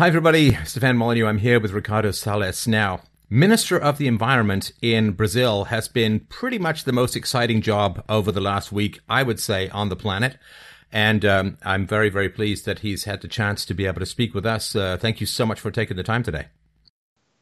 Hi, 0.00 0.08
everybody. 0.08 0.54
Stefan 0.64 0.96
Molyneux. 0.96 1.26
I'm 1.26 1.36
here 1.36 1.60
with 1.60 1.72
Ricardo 1.72 2.10
Salles. 2.10 2.66
Now, 2.66 3.02
Minister 3.28 3.76
of 3.76 3.98
the 3.98 4.06
Environment 4.06 4.72
in 4.80 5.10
Brazil 5.10 5.64
has 5.64 5.88
been 5.88 6.20
pretty 6.20 6.58
much 6.58 6.84
the 6.84 6.92
most 6.92 7.16
exciting 7.16 7.60
job 7.60 8.02
over 8.08 8.32
the 8.32 8.40
last 8.40 8.72
week, 8.72 9.00
I 9.10 9.22
would 9.22 9.38
say, 9.38 9.68
on 9.68 9.90
the 9.90 9.96
planet. 9.96 10.38
And 10.90 11.22
um, 11.26 11.58
I'm 11.62 11.86
very, 11.86 12.08
very 12.08 12.30
pleased 12.30 12.64
that 12.64 12.78
he's 12.78 13.04
had 13.04 13.20
the 13.20 13.28
chance 13.28 13.66
to 13.66 13.74
be 13.74 13.84
able 13.84 14.00
to 14.00 14.06
speak 14.06 14.32
with 14.32 14.46
us. 14.46 14.74
Uh, 14.74 14.96
thank 14.98 15.20
you 15.20 15.26
so 15.26 15.44
much 15.44 15.60
for 15.60 15.70
taking 15.70 15.98
the 15.98 16.02
time 16.02 16.22
today. 16.22 16.46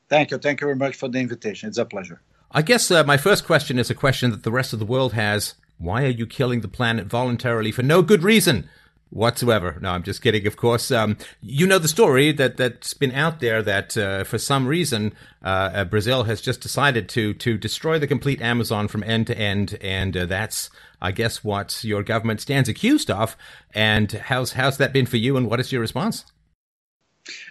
Thank 0.08 0.32
you. 0.32 0.38
Thank 0.38 0.60
you 0.60 0.66
very 0.66 0.76
much 0.76 0.96
for 0.96 1.08
the 1.08 1.20
invitation. 1.20 1.68
It's 1.68 1.78
a 1.78 1.84
pleasure. 1.84 2.22
I 2.50 2.62
guess 2.62 2.90
uh, 2.90 3.04
my 3.04 3.18
first 3.18 3.46
question 3.46 3.78
is 3.78 3.88
a 3.88 3.94
question 3.94 4.32
that 4.32 4.42
the 4.42 4.50
rest 4.50 4.72
of 4.72 4.80
the 4.80 4.84
world 4.84 5.12
has. 5.12 5.54
Why 5.76 6.02
are 6.02 6.08
you 6.08 6.26
killing 6.26 6.62
the 6.62 6.66
planet 6.66 7.06
voluntarily 7.06 7.70
for 7.70 7.84
no 7.84 8.02
good 8.02 8.24
reason? 8.24 8.68
Whatsoever. 9.10 9.78
No, 9.80 9.90
I'm 9.90 10.02
just 10.02 10.22
kidding. 10.22 10.46
Of 10.46 10.56
course, 10.56 10.90
um, 10.90 11.16
you 11.40 11.66
know 11.66 11.78
the 11.78 11.88
story 11.88 12.32
that 12.32 12.56
that's 12.56 12.94
been 12.94 13.12
out 13.12 13.40
there 13.40 13.62
that 13.62 13.96
uh, 13.96 14.24
for 14.24 14.38
some 14.38 14.66
reason 14.66 15.14
uh, 15.44 15.70
uh, 15.74 15.84
Brazil 15.84 16.24
has 16.24 16.40
just 16.40 16.60
decided 16.60 17.08
to 17.10 17.34
to 17.34 17.56
destroy 17.56 17.98
the 17.98 18.06
complete 18.06 18.40
Amazon 18.40 18.88
from 18.88 19.02
end 19.04 19.26
to 19.28 19.38
end, 19.38 19.78
and 19.80 20.16
uh, 20.16 20.26
that's 20.26 20.70
I 21.00 21.12
guess 21.12 21.44
what 21.44 21.84
your 21.84 22.02
government 22.02 22.40
stands 22.40 22.68
accused 22.68 23.10
of. 23.10 23.36
And 23.74 24.10
how's 24.12 24.52
how's 24.52 24.78
that 24.78 24.92
been 24.92 25.06
for 25.06 25.16
you? 25.16 25.36
And 25.36 25.48
what 25.48 25.60
is 25.60 25.72
your 25.72 25.80
response? 25.80 26.24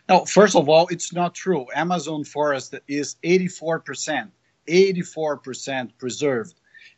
Now, 0.09 0.25
first 0.25 0.55
of 0.55 0.67
all, 0.69 0.87
it's 0.87 1.13
not 1.13 1.35
true. 1.35 1.67
Amazon 1.75 2.23
forest 2.23 2.75
is 2.87 3.15
84 3.23 3.79
percent, 3.81 4.31
84 4.67 5.37
percent 5.37 5.97
preserved, 5.97 6.55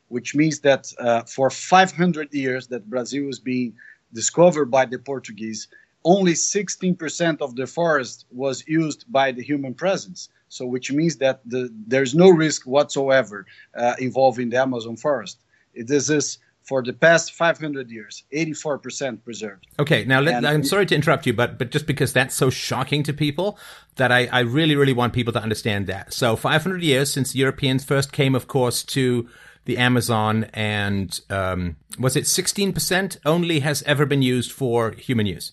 which 0.08 0.36
means 0.36 0.60
that 0.62 0.92
uh, 0.98 1.24
for 1.24 1.50
500 1.50 2.34
years 2.34 2.68
that 2.68 2.90
Brazil 2.90 3.26
has 3.28 3.40
been 3.40 3.74
discovered 4.14 4.66
by 4.66 4.86
the 4.86 5.00
Portuguese, 5.00 5.68
only 6.06 6.34
16% 6.34 7.42
of 7.42 7.56
the 7.56 7.68
forest 7.68 8.26
was 8.32 8.64
used 8.68 9.06
by 9.12 9.32
the 9.32 9.44
human 9.44 9.74
presence. 9.74 10.30
So, 10.48 10.66
which 10.66 10.92
means 10.92 11.18
that 11.18 11.42
the, 11.46 11.70
there's 11.88 12.16
no 12.16 12.30
risk 12.30 12.66
whatsoever 12.66 13.46
uh, 13.76 13.96
involving 14.00 14.50
the 14.50 14.58
Amazon 14.58 14.96
forest. 14.96 15.38
This 15.76 16.10
is 16.10 16.40
for 16.64 16.84
the 16.84 16.94
past 16.94 17.34
500 17.34 17.90
years, 17.90 18.24
84% 18.32 19.24
preserved. 19.24 19.66
Okay, 19.80 20.06
now 20.06 20.20
let, 20.20 20.46
I'm 20.46 20.64
sorry 20.64 20.86
to 20.88 20.96
interrupt 20.96 21.26
you, 21.26 21.34
but 21.34 21.58
but 21.58 21.72
just 21.72 21.88
because 21.88 22.14
that's 22.14 22.36
so 22.36 22.52
shocking 22.52 23.02
to 23.04 23.14
people, 23.14 23.58
that 23.96 24.12
I, 24.12 24.28
I 24.28 24.42
really 24.42 24.76
really 24.76 24.94
want 24.94 25.14
people 25.14 25.34
to 25.34 25.42
understand 25.42 25.88
that. 25.88 26.14
So 26.14 26.36
500 26.36 26.84
years 26.84 27.12
since 27.12 27.36
Europeans 27.36 27.84
first 27.84 28.12
came, 28.12 28.36
of 28.36 28.48
course, 28.48 28.84
to 28.84 29.28
the 29.70 29.78
Amazon, 29.78 30.48
and 30.54 31.22
um, 31.30 31.76
was 32.00 32.16
it 32.16 32.24
16% 32.24 33.18
only 33.24 33.60
has 33.60 33.84
ever 33.84 34.06
been 34.08 34.24
used 34.24 34.52
for 34.52 34.92
human 34.94 35.28
use? 35.28 35.52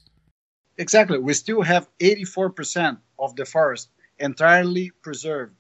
Exactly. 0.79 1.19
We 1.19 1.35
still 1.35 1.61
have 1.61 1.87
84% 2.01 2.97
of 3.19 3.37
the 3.37 3.45
forest 3.45 3.91
entirely 4.19 4.91
preserved. 5.03 5.57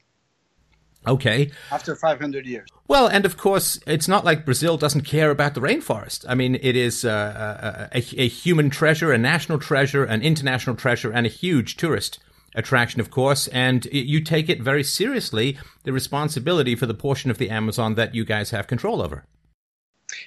Okay. 1.06 1.50
After 1.70 1.94
500 1.94 2.46
years. 2.46 2.66
Well, 2.88 3.06
and 3.06 3.26
of 3.26 3.36
course, 3.36 3.78
it's 3.86 4.08
not 4.08 4.24
like 4.24 4.46
Brazil 4.46 4.78
doesn't 4.78 5.02
care 5.02 5.30
about 5.30 5.52
the 5.54 5.60
rainforest. 5.60 6.24
I 6.26 6.34
mean, 6.34 6.54
it 6.54 6.76
is 6.76 7.04
uh, 7.04 7.88
a, 7.92 7.98
a, 7.98 8.22
a, 8.22 8.28
human 8.28 8.70
treasure, 8.70 9.12
a 9.12 9.18
national 9.18 9.58
treasure, 9.58 10.04
an 10.04 10.22
international 10.22 10.76
treasure, 10.76 11.12
and 11.12 11.26
a 11.26 11.28
huge 11.28 11.76
tourist 11.76 12.18
attraction, 12.56 13.00
of 13.00 13.10
course, 13.10 13.46
and 13.48 13.84
you 13.92 14.20
take 14.20 14.48
it 14.48 14.60
very 14.60 14.82
seriously 14.82 15.58
the 15.84 15.92
responsibility 15.92 16.74
for 16.74 16.86
the 16.86 16.94
portion 16.94 17.30
of 17.30 17.38
the 17.38 17.50
Amazon 17.50 17.94
that 17.94 18.14
you 18.14 18.24
guys 18.24 18.50
have 18.50 18.66
control 18.66 19.00
over. 19.00 19.24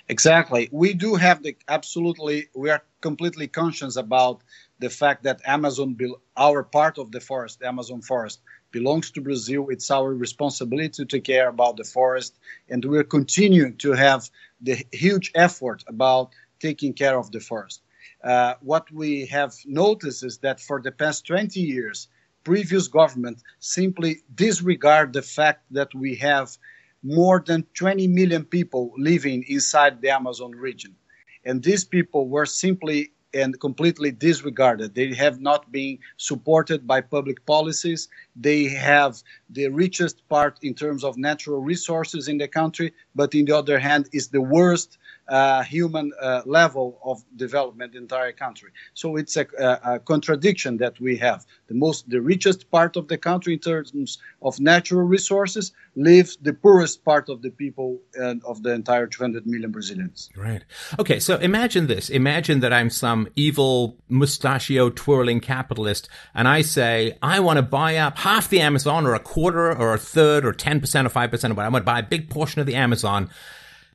Exactly. 0.08 0.70
We 0.72 0.94
do 0.94 1.16
have 1.16 1.44
the 1.44 1.58
absolutely, 1.68 2.50
we 2.54 2.70
are 2.70 2.84
completely 3.02 3.48
conscious 3.48 3.96
about 3.96 4.42
the 4.80 4.90
fact 4.90 5.24
that 5.24 5.42
Amazon, 5.46 5.98
our 6.38 6.64
part 6.64 6.98
of 6.98 7.12
the 7.12 7.20
forest, 7.20 7.60
the 7.60 7.68
Amazon 7.68 8.02
forest, 8.02 8.40
belongs 8.72 9.12
to 9.12 9.22
Brazil. 9.22 9.68
It's 9.70 9.90
our 9.90 10.14
responsibility 10.14 11.06
to 11.06 11.20
care 11.20 11.50
about 11.50 11.78
the 11.78 11.84
forest, 11.84 12.38
and 12.70 12.84
we're 12.86 13.04
continuing 13.04 13.78
to 13.78 13.94
have 13.94 14.30
the 14.62 14.86
huge 14.92 15.32
effort 15.36 15.84
about 15.88 16.32
taking 16.60 16.94
care 16.94 17.18
of 17.18 17.32
the 17.32 17.40
forest. 17.40 17.82
Uh, 18.24 18.56
what 18.62 18.92
we 18.92 19.26
have 19.28 19.56
noticed 19.66 20.24
is 20.24 20.40
that 20.40 20.60
for 20.60 20.82
the 20.82 20.92
past 20.92 21.26
20 21.26 21.60
years, 21.60 22.10
previous 22.44 22.88
government 22.88 23.44
simply 23.60 24.18
disregard 24.36 25.14
the 25.14 25.22
fact 25.22 25.64
that 25.72 25.94
we 25.94 26.16
have 26.16 26.58
more 27.04 27.44
than 27.46 27.66
20 27.74 28.08
million 28.08 28.44
people 28.44 28.92
living 28.98 29.44
inside 29.48 30.02
the 30.02 30.10
Amazon 30.10 30.52
region. 30.52 30.96
And 31.46 31.64
these 31.64 31.86
people 31.86 32.28
were 32.28 32.46
simply 32.46 33.12
and 33.34 33.60
completely 33.60 34.12
disregarded. 34.12 34.96
They 34.96 35.14
have 35.14 35.40
not 35.40 35.72
been 35.72 36.00
supported 36.18 36.88
by 36.88 37.02
public 37.02 37.46
policies. 37.46 38.10
They 38.36 38.66
have 38.66 39.22
the 39.50 39.68
richest 39.70 40.28
part 40.30 40.58
in 40.64 40.74
terms 40.74 41.04
of 41.04 41.18
natural 41.18 41.62
resources 41.62 42.28
in 42.28 42.40
the 42.40 42.48
country, 42.48 42.94
but 43.16 43.36
in 43.36 43.46
the 43.46 43.56
other 43.56 43.80
hand, 43.80 44.10
is 44.14 44.30
the 44.30 44.42
worst 44.42 44.98
uh, 45.30 45.64
human 45.64 46.12
uh, 46.20 46.42
level 46.46 47.00
of 47.04 47.24
development 47.36 47.94
in 47.94 48.02
the 48.02 48.04
entire 48.04 48.32
country. 48.32 48.72
So 48.94 49.16
it's 49.16 49.38
a, 49.38 49.46
a, 49.84 50.00
contradiction 50.00 50.78
that 50.78 51.00
we 51.00 51.18
have. 51.18 51.46
The 51.68 51.76
most, 51.76 52.10
the 52.10 52.22
richest 52.22 52.72
part 52.72 52.96
of 52.96 53.08
the 53.08 53.18
country 53.18 53.54
in 53.54 53.60
terms 53.60 54.18
of 54.42 54.60
natural 54.60 55.04
resources 55.04 55.72
lives 55.96 56.38
the 56.42 56.54
poorest 56.54 57.06
part 57.06 57.30
of 57.30 57.42
the 57.42 57.52
people 57.52 58.00
and 58.16 58.44
of 58.44 58.64
the 58.64 58.74
entire 58.74 59.06
200 59.06 59.46
million 59.46 59.72
Brazilians. 59.72 60.30
Right. 60.36 60.64
Okay. 60.98 61.20
So 61.20 61.38
imagine 61.38 61.88
this. 61.88 62.10
Imagine 62.10 62.62
that 62.62 62.74
I'm 62.74 62.90
some 62.90 63.28
evil 63.36 63.98
mustachio 64.08 64.90
twirling 64.90 65.42
capitalist 65.42 66.10
and 66.34 66.48
I 66.48 66.62
say, 66.62 67.18
I 67.22 67.40
want 67.40 67.58
to 67.58 67.64
buy 67.64 67.98
up 67.98 68.18
half 68.18 68.50
the 68.50 68.62
Amazon 68.62 69.06
or 69.06 69.14
a 69.14 69.20
quarter 69.20 69.72
or 69.72 69.94
a 69.94 70.00
third 70.00 70.46
or 70.46 70.54
10% 70.54 71.06
or 71.06 71.10
5% 71.10 71.52
of 71.52 71.58
what 71.58 71.66
I 71.66 71.70
want 71.70 71.84
to 71.84 71.86
buy 71.86 72.00
a 72.00 72.04
big 72.04 72.30
portion 72.30 72.62
of 72.62 72.68
the 72.68 72.76
Amazon 72.76 73.30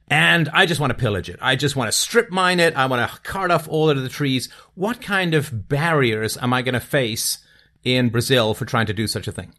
and 0.08 0.48
I 0.52 0.66
just 0.66 0.80
want 0.80 0.90
to 0.90 0.98
pillage 0.98 1.30
it. 1.30 1.38
I 1.40 1.56
just 1.56 1.76
want 1.76 1.88
to 1.88 1.92
strip 1.92 2.30
mine 2.30 2.60
it. 2.60 2.74
I 2.76 2.86
want 2.86 3.10
to 3.10 3.20
cart 3.22 3.50
off 3.50 3.68
all 3.68 3.88
of 3.88 4.02
the 4.02 4.08
trees. 4.08 4.50
What 4.74 5.00
kind 5.00 5.34
of 5.34 5.68
barriers 5.68 6.36
am 6.36 6.52
I 6.52 6.62
going 6.62 6.74
to 6.74 6.80
face 6.80 7.38
in 7.82 8.10
Brazil 8.10 8.54
for 8.54 8.64
trying 8.64 8.86
to 8.86 8.92
do 8.92 9.06
such 9.06 9.26
a 9.26 9.32
thing? 9.32 9.52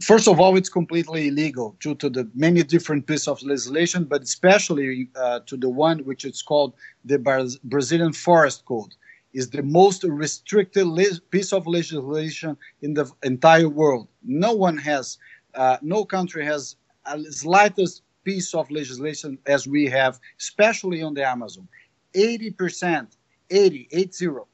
First 0.00 0.28
of 0.28 0.38
all, 0.38 0.56
it's 0.56 0.68
completely 0.68 1.28
illegal 1.28 1.76
due 1.80 1.96
to 1.96 2.08
the 2.08 2.30
many 2.34 2.62
different 2.62 3.06
pieces 3.06 3.26
of 3.26 3.42
legislation, 3.42 4.04
but 4.04 4.22
especially 4.22 5.08
uh, 5.16 5.40
to 5.46 5.56
the 5.56 5.68
one 5.68 6.00
which 6.00 6.24
is 6.24 6.40
called 6.40 6.74
the 7.04 7.18
Brazilian 7.64 8.12
Forest 8.12 8.64
Code. 8.64 8.94
is 9.32 9.50
the 9.50 9.62
most 9.62 10.04
restricted 10.04 10.86
piece 11.30 11.52
of 11.52 11.66
legislation 11.66 12.56
in 12.82 12.94
the 12.94 13.10
entire 13.22 13.68
world. 13.68 14.08
No 14.22 14.52
one 14.52 14.76
has, 14.76 15.18
uh, 15.54 15.78
no 15.82 16.04
country 16.04 16.44
has 16.44 16.76
a 17.06 17.18
slightest 17.32 18.02
piece 18.24 18.54
of 18.54 18.70
legislation 18.70 19.38
as 19.46 19.66
we 19.66 19.86
have, 19.86 20.18
especially 20.38 21.02
on 21.02 21.14
the 21.14 21.26
Amazon. 21.26 21.68
80%, 22.14 23.16
80, 23.50 23.88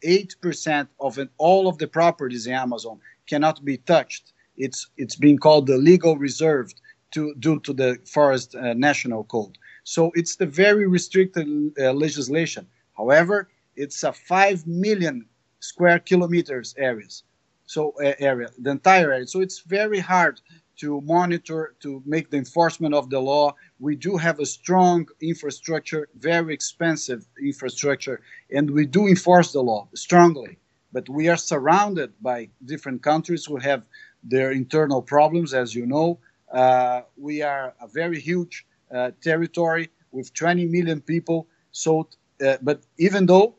8% 0.05 0.89
of 1.01 1.19
it, 1.19 1.29
all 1.39 1.69
of 1.69 1.79
the 1.79 1.87
properties 1.87 2.47
in 2.47 2.55
Amazon 2.55 3.01
cannot 3.27 3.65
be 3.65 3.77
touched. 3.79 4.33
It's, 4.57 4.89
it's 4.97 5.17
being 5.17 5.39
called 5.39 5.67
the 5.67 5.77
legal 5.77 6.17
reserved 6.17 6.81
to, 7.13 7.35
due 7.39 7.61
to 7.61 7.73
the 7.73 7.99
Forest 8.05 8.55
uh, 8.55 8.75
National 8.75 9.25
Code. 9.25 9.57
So 9.85 10.11
it's 10.15 10.37
the 10.37 10.47
very 10.47 10.87
restricted 10.87 11.49
uh, 11.81 11.93
legislation. 11.93 12.67
However, 12.97 13.49
it's 13.77 14.03
a 14.03 14.13
5 14.13 14.67
million 14.67 15.27
square 15.61 15.99
kilometers 15.99 16.75
areas. 16.77 17.23
So 17.67 17.95
uh, 18.03 18.13
area, 18.19 18.49
the 18.59 18.71
entire 18.71 19.13
area. 19.13 19.27
So 19.27 19.41
it's 19.41 19.61
very 19.61 20.01
hard 20.01 20.41
to 20.79 21.01
monitor, 21.03 21.75
to 21.81 22.03
make 22.07 22.31
the 22.31 22.37
enforcement 22.37 22.95
of 22.95 23.11
the 23.11 23.21
law. 23.21 23.55
We 23.79 23.97
do 23.97 24.17
have 24.17 24.41
a 24.41 24.47
strong 24.47 25.07
infrastructure, 25.21 26.09
very 26.19 26.55
expensive 26.55 27.27
infrastructure, 27.41 28.21
and 28.51 28.71
we 28.71 28.87
do 28.87 29.07
enforce 29.07 29.53
the 29.53 29.63
law 29.63 29.89
strongly. 29.95 30.59
But 30.93 31.09
we 31.09 31.29
are 31.29 31.37
surrounded 31.37 32.13
by 32.23 32.49
different 32.65 33.03
countries 33.03 33.45
who 33.45 33.57
have 33.59 33.83
their 34.23 34.53
internal 34.53 35.03
problems, 35.03 35.53
as 35.53 35.75
you 35.75 35.87
know. 35.87 36.19
Uh, 36.53 37.03
we 37.17 37.43
are 37.43 37.75
a 37.81 37.89
very 37.89 38.21
huge 38.21 38.67
uh, 38.95 39.11
territory 39.21 39.91
with 40.13 40.33
20 40.33 40.67
million 40.67 41.01
people. 41.01 41.47
So, 41.73 42.09
uh, 42.45 42.57
but 42.63 42.85
even 42.99 43.27
though 43.27 43.57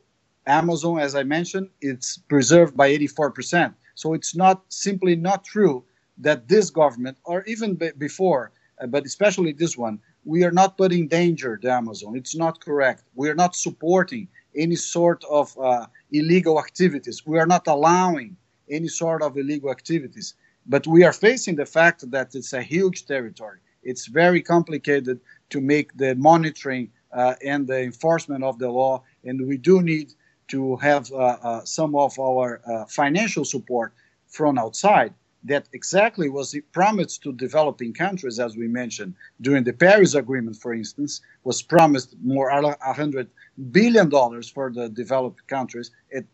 Amazon, 0.47 0.99
as 0.99 1.15
I 1.15 1.23
mentioned, 1.23 1.69
it's 1.81 2.17
preserved 2.17 2.75
by 2.75 2.89
84%. 2.91 3.75
So 3.93 4.13
it's 4.13 4.35
not 4.35 4.63
simply 4.69 5.15
not 5.15 5.43
true 5.43 5.83
that 6.19 6.47
this 6.47 6.69
government, 6.69 7.17
or 7.23 7.43
even 7.45 7.75
b- 7.75 7.91
before, 7.97 8.51
uh, 8.81 8.87
but 8.87 9.05
especially 9.05 9.53
this 9.53 9.77
one, 9.77 9.99
we 10.25 10.43
are 10.43 10.51
not 10.51 10.77
putting 10.77 11.07
danger 11.07 11.57
to 11.57 11.71
Amazon. 11.71 12.15
It's 12.15 12.35
not 12.35 12.59
correct. 12.59 13.03
We 13.15 13.29
are 13.29 13.35
not 13.35 13.55
supporting 13.55 14.27
any 14.55 14.75
sort 14.75 15.23
of 15.29 15.57
uh, 15.57 15.87
illegal 16.11 16.59
activities. 16.59 17.25
We 17.25 17.39
are 17.39 17.45
not 17.45 17.67
allowing 17.67 18.35
any 18.69 18.87
sort 18.87 19.21
of 19.21 19.37
illegal 19.37 19.71
activities. 19.71 20.35
But 20.65 20.85
we 20.85 21.03
are 21.03 21.13
facing 21.13 21.55
the 21.55 21.65
fact 21.65 22.09
that 22.11 22.35
it's 22.35 22.53
a 22.53 22.61
huge 22.61 23.05
territory. 23.05 23.59
It's 23.81 24.07
very 24.07 24.41
complicated 24.41 25.19
to 25.49 25.61
make 25.61 25.97
the 25.97 26.15
monitoring 26.15 26.91
uh, 27.11 27.35
and 27.43 27.65
the 27.65 27.81
enforcement 27.81 28.43
of 28.43 28.59
the 28.59 28.69
law, 28.69 29.03
and 29.23 29.47
we 29.47 29.57
do 29.57 29.81
need 29.81 30.13
to 30.49 30.75
have 30.77 31.11
uh, 31.11 31.37
uh, 31.41 31.65
some 31.65 31.95
of 31.95 32.19
our 32.19 32.61
uh, 32.67 32.85
financial 32.85 33.45
support 33.45 33.93
from 34.27 34.59
outside 34.59 35.13
that 35.43 35.67
exactly 35.73 36.29
was 36.29 36.55
promised 36.71 37.23
to 37.23 37.31
developing 37.33 37.93
countries, 37.93 38.39
as 38.39 38.57
we 38.57 38.67
mentioned 38.67 39.15
during 39.41 39.63
the 39.63 39.73
Paris 39.73 40.13
Agreement, 40.13 40.55
for 40.57 40.73
instance, 40.73 41.21
was 41.43 41.61
promised 41.61 42.15
more 42.21 42.49
hundred 42.81 43.29
billion 43.71 44.09
dollars 44.09 44.49
for 44.49 44.71
the 44.71 44.89
developed 44.89 45.47
countries. 45.47 45.91
It 46.09 46.25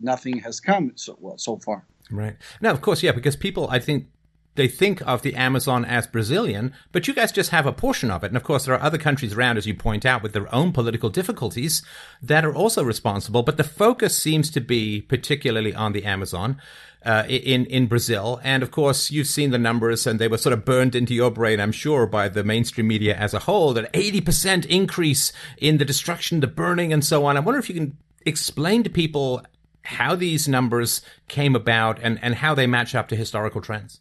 nothing 0.00 0.38
has 0.38 0.60
come 0.60 0.92
so 0.96 1.16
well, 1.20 1.38
so 1.38 1.56
far. 1.56 1.84
Right 2.10 2.36
now, 2.60 2.70
of 2.70 2.80
course, 2.80 3.02
yeah, 3.02 3.12
because 3.12 3.36
people, 3.36 3.68
I 3.70 3.78
think, 3.78 4.06
they 4.58 4.68
think 4.68 5.00
of 5.06 5.22
the 5.22 5.36
Amazon 5.36 5.84
as 5.84 6.06
Brazilian, 6.06 6.74
but 6.92 7.08
you 7.08 7.14
guys 7.14 7.32
just 7.32 7.50
have 7.50 7.64
a 7.64 7.72
portion 7.72 8.10
of 8.10 8.24
it. 8.24 8.26
And 8.26 8.36
of 8.36 8.42
course, 8.42 8.64
there 8.64 8.74
are 8.74 8.82
other 8.82 8.98
countries 8.98 9.32
around, 9.32 9.56
as 9.56 9.66
you 9.66 9.74
point 9.74 10.04
out, 10.04 10.22
with 10.22 10.32
their 10.32 10.52
own 10.54 10.72
political 10.72 11.08
difficulties 11.08 11.82
that 12.20 12.44
are 12.44 12.54
also 12.54 12.82
responsible. 12.82 13.42
But 13.42 13.56
the 13.56 13.64
focus 13.64 14.16
seems 14.16 14.50
to 14.50 14.60
be 14.60 15.00
particularly 15.00 15.74
on 15.74 15.92
the 15.92 16.04
Amazon. 16.04 16.60
Uh, 17.06 17.22
in 17.28 17.64
in 17.66 17.86
Brazil, 17.86 18.40
and 18.42 18.60
of 18.60 18.72
course 18.72 19.08
you've 19.08 19.28
seen 19.28 19.52
the 19.52 19.56
numbers, 19.56 20.04
and 20.04 20.18
they 20.18 20.26
were 20.26 20.36
sort 20.36 20.52
of 20.52 20.64
burned 20.64 20.96
into 20.96 21.14
your 21.14 21.30
brain, 21.30 21.60
I'm 21.60 21.70
sure, 21.70 22.08
by 22.08 22.28
the 22.28 22.42
mainstream 22.42 22.88
media 22.88 23.14
as 23.14 23.32
a 23.32 23.38
whole. 23.38 23.72
That 23.72 23.90
80% 23.92 24.66
increase 24.66 25.32
in 25.58 25.78
the 25.78 25.84
destruction, 25.84 26.40
the 26.40 26.48
burning, 26.48 26.92
and 26.92 27.04
so 27.04 27.24
on. 27.24 27.36
I 27.36 27.40
wonder 27.40 27.60
if 27.60 27.68
you 27.68 27.76
can 27.76 27.96
explain 28.26 28.82
to 28.82 28.90
people 28.90 29.44
how 29.84 30.16
these 30.16 30.48
numbers 30.48 31.00
came 31.28 31.54
about 31.54 32.00
and 32.02 32.18
and 32.20 32.34
how 32.34 32.52
they 32.52 32.66
match 32.66 32.96
up 32.96 33.06
to 33.08 33.16
historical 33.16 33.60
trends. 33.60 34.00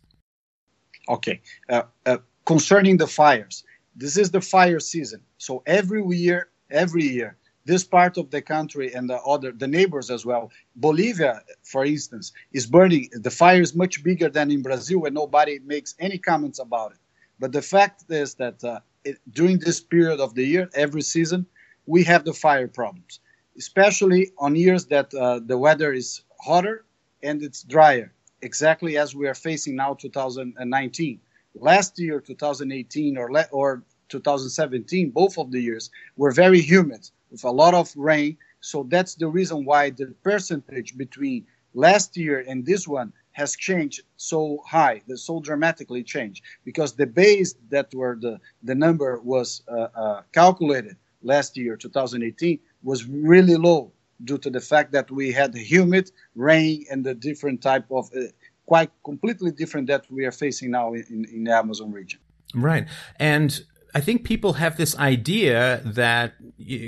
Okay. 1.10 1.42
Uh, 1.70 1.84
uh, 2.06 2.18
concerning 2.46 2.98
the 2.98 3.08
fires, 3.08 3.64
this 3.96 4.18
is 4.18 4.32
the 4.32 4.42
fire 4.42 4.80
season. 4.80 5.22
So 5.38 5.64
every 5.66 6.04
year, 6.16 6.50
every 6.70 7.04
year, 7.04 7.38
this 7.66 7.84
part 7.84 8.18
of 8.18 8.32
the 8.32 8.42
country 8.42 8.94
and 8.94 9.10
the 9.10 9.20
other, 9.24 9.52
the 9.52 9.68
neighbors 9.68 10.10
as 10.10 10.26
well. 10.26 10.52
Bolivia, 10.78 11.42
for 11.64 11.84
instance, 11.84 12.32
is 12.54 12.66
burning. 12.66 13.10
The 13.12 13.30
fire 13.30 13.62
is 13.62 13.76
much 13.76 14.04
bigger 14.04 14.30
than 14.30 14.52
in 14.52 14.62
Brazil, 14.62 15.04
and 15.06 15.14
nobody 15.14 15.60
makes 15.60 15.94
any 16.00 16.18
comments 16.18 16.60
about 16.60 16.94
it. 16.94 17.00
But 17.40 17.52
the 17.52 17.62
fact 17.62 18.06
is 18.10 18.36
that 18.36 18.64
uh, 18.64 18.80
it, 19.04 19.18
during 19.32 19.60
this 19.60 19.82
period 19.82 20.22
of 20.22 20.34
the 20.34 20.46
year, 20.46 20.70
every 20.74 21.02
season, 21.02 21.46
we 21.86 22.04
have 22.06 22.24
the 22.24 22.34
fire 22.34 22.70
problems, 22.70 23.20
especially 23.58 24.32
on 24.38 24.56
years 24.56 24.86
that 24.86 25.14
uh, 25.14 25.42
the 25.46 25.58
weather 25.58 25.92
is 25.92 26.22
hotter 26.40 26.86
and 27.22 27.44
it's 27.44 27.64
drier 27.64 28.14
exactly 28.42 28.98
as 28.98 29.16
we 29.16 29.28
are 29.28 29.34
facing 29.34 29.76
now 29.76 29.94
2019 29.94 31.20
last 31.56 31.98
year 32.00 32.20
2018 32.20 33.18
or 33.18 33.32
le- 33.32 33.48
or 33.52 33.84
2017 34.10 35.10
both 35.10 35.38
of 35.38 35.52
the 35.52 35.60
years 35.60 35.90
were 36.16 36.32
very 36.32 36.62
humid 36.62 37.10
with 37.32 37.44
a 37.44 37.52
lot 37.52 37.74
of 37.74 37.92
rain. 37.96 38.38
So 38.62 38.84
that's 38.84 39.16
the 39.16 39.28
reason 39.28 39.66
why 39.66 39.92
the 39.92 40.14
percentage 40.24 40.98
between 40.98 41.46
last 41.74 42.18
year 42.18 42.44
and 42.48 42.66
this 42.66 42.88
one 42.88 43.14
has 43.34 43.56
changed 43.56 44.02
so 44.16 44.60
high 44.66 45.02
so 45.16 45.40
dramatically 45.40 46.04
changed 46.04 46.44
because 46.66 46.94
the 46.94 47.06
base 47.06 47.54
that 47.70 47.94
were 47.94 48.18
the 48.20 48.40
the 48.64 48.74
number 48.74 49.20
was 49.22 49.62
uh, 49.68 49.88
uh, 49.96 50.22
calculated 50.32 50.96
last 51.22 51.56
year 51.56 51.76
2018 51.78 52.60
was 52.82 53.06
really 53.06 53.56
low 53.56 53.92
due 54.24 54.38
to 54.40 54.50
the 54.50 54.60
fact 54.60 54.92
that 54.92 55.12
we 55.12 55.32
had 55.32 55.56
humid 55.56 56.12
rain 56.36 56.86
and 56.90 57.06
the 57.06 57.14
different 57.14 57.62
type 57.62 57.86
of 57.92 58.10
uh, 58.16 58.22
quite 58.66 58.92
completely 59.04 59.52
different 59.52 59.88
that 59.88 60.06
we 60.12 60.26
are 60.26 60.32
facing 60.32 60.72
now 60.72 60.94
in, 60.94 61.26
in 61.32 61.44
the 61.46 61.56
Amazon 61.56 61.92
region. 61.92 62.20
Right. 62.54 62.88
And 63.18 63.64
I 63.96 64.02
think 64.02 64.26
people 64.26 64.54
have 64.54 64.78
this 64.78 64.96
idea 64.98 65.82
that 65.86 66.34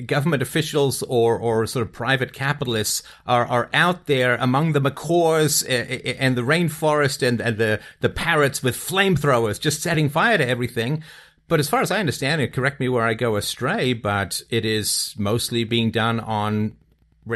government 0.05 0.43
officials 0.43 1.01
or, 1.03 1.37
or 1.37 1.65
sort 1.65 1.85
of 1.85 1.93
private 1.93 2.33
capitalists 2.33 3.01
are, 3.25 3.45
are 3.47 3.69
out 3.73 4.05
there 4.05 4.35
among 4.35 4.73
the 4.73 4.81
macaws 4.81 5.63
and 5.63 6.37
the 6.37 6.41
rainforest 6.41 7.25
and, 7.25 7.41
and 7.41 7.57
the, 7.57 7.79
the 8.01 8.09
parrots 8.09 8.61
with 8.61 8.75
flamethrowers 8.75 9.59
just 9.59 9.81
setting 9.81 10.09
fire 10.09 10.37
to 10.37 10.47
everything. 10.47 11.03
But 11.47 11.59
as 11.59 11.67
far 11.67 11.81
as 11.81 11.89
I 11.89 11.99
understand 11.99 12.41
it, 12.41 12.53
correct 12.53 12.79
me 12.79 12.89
where 12.89 13.05
I 13.05 13.15
go 13.15 13.37
astray, 13.37 13.93
but 13.93 14.43
it 14.51 14.65
is 14.65 15.15
mostly 15.17 15.63
being 15.63 15.89
done 15.89 16.19
on 16.19 16.75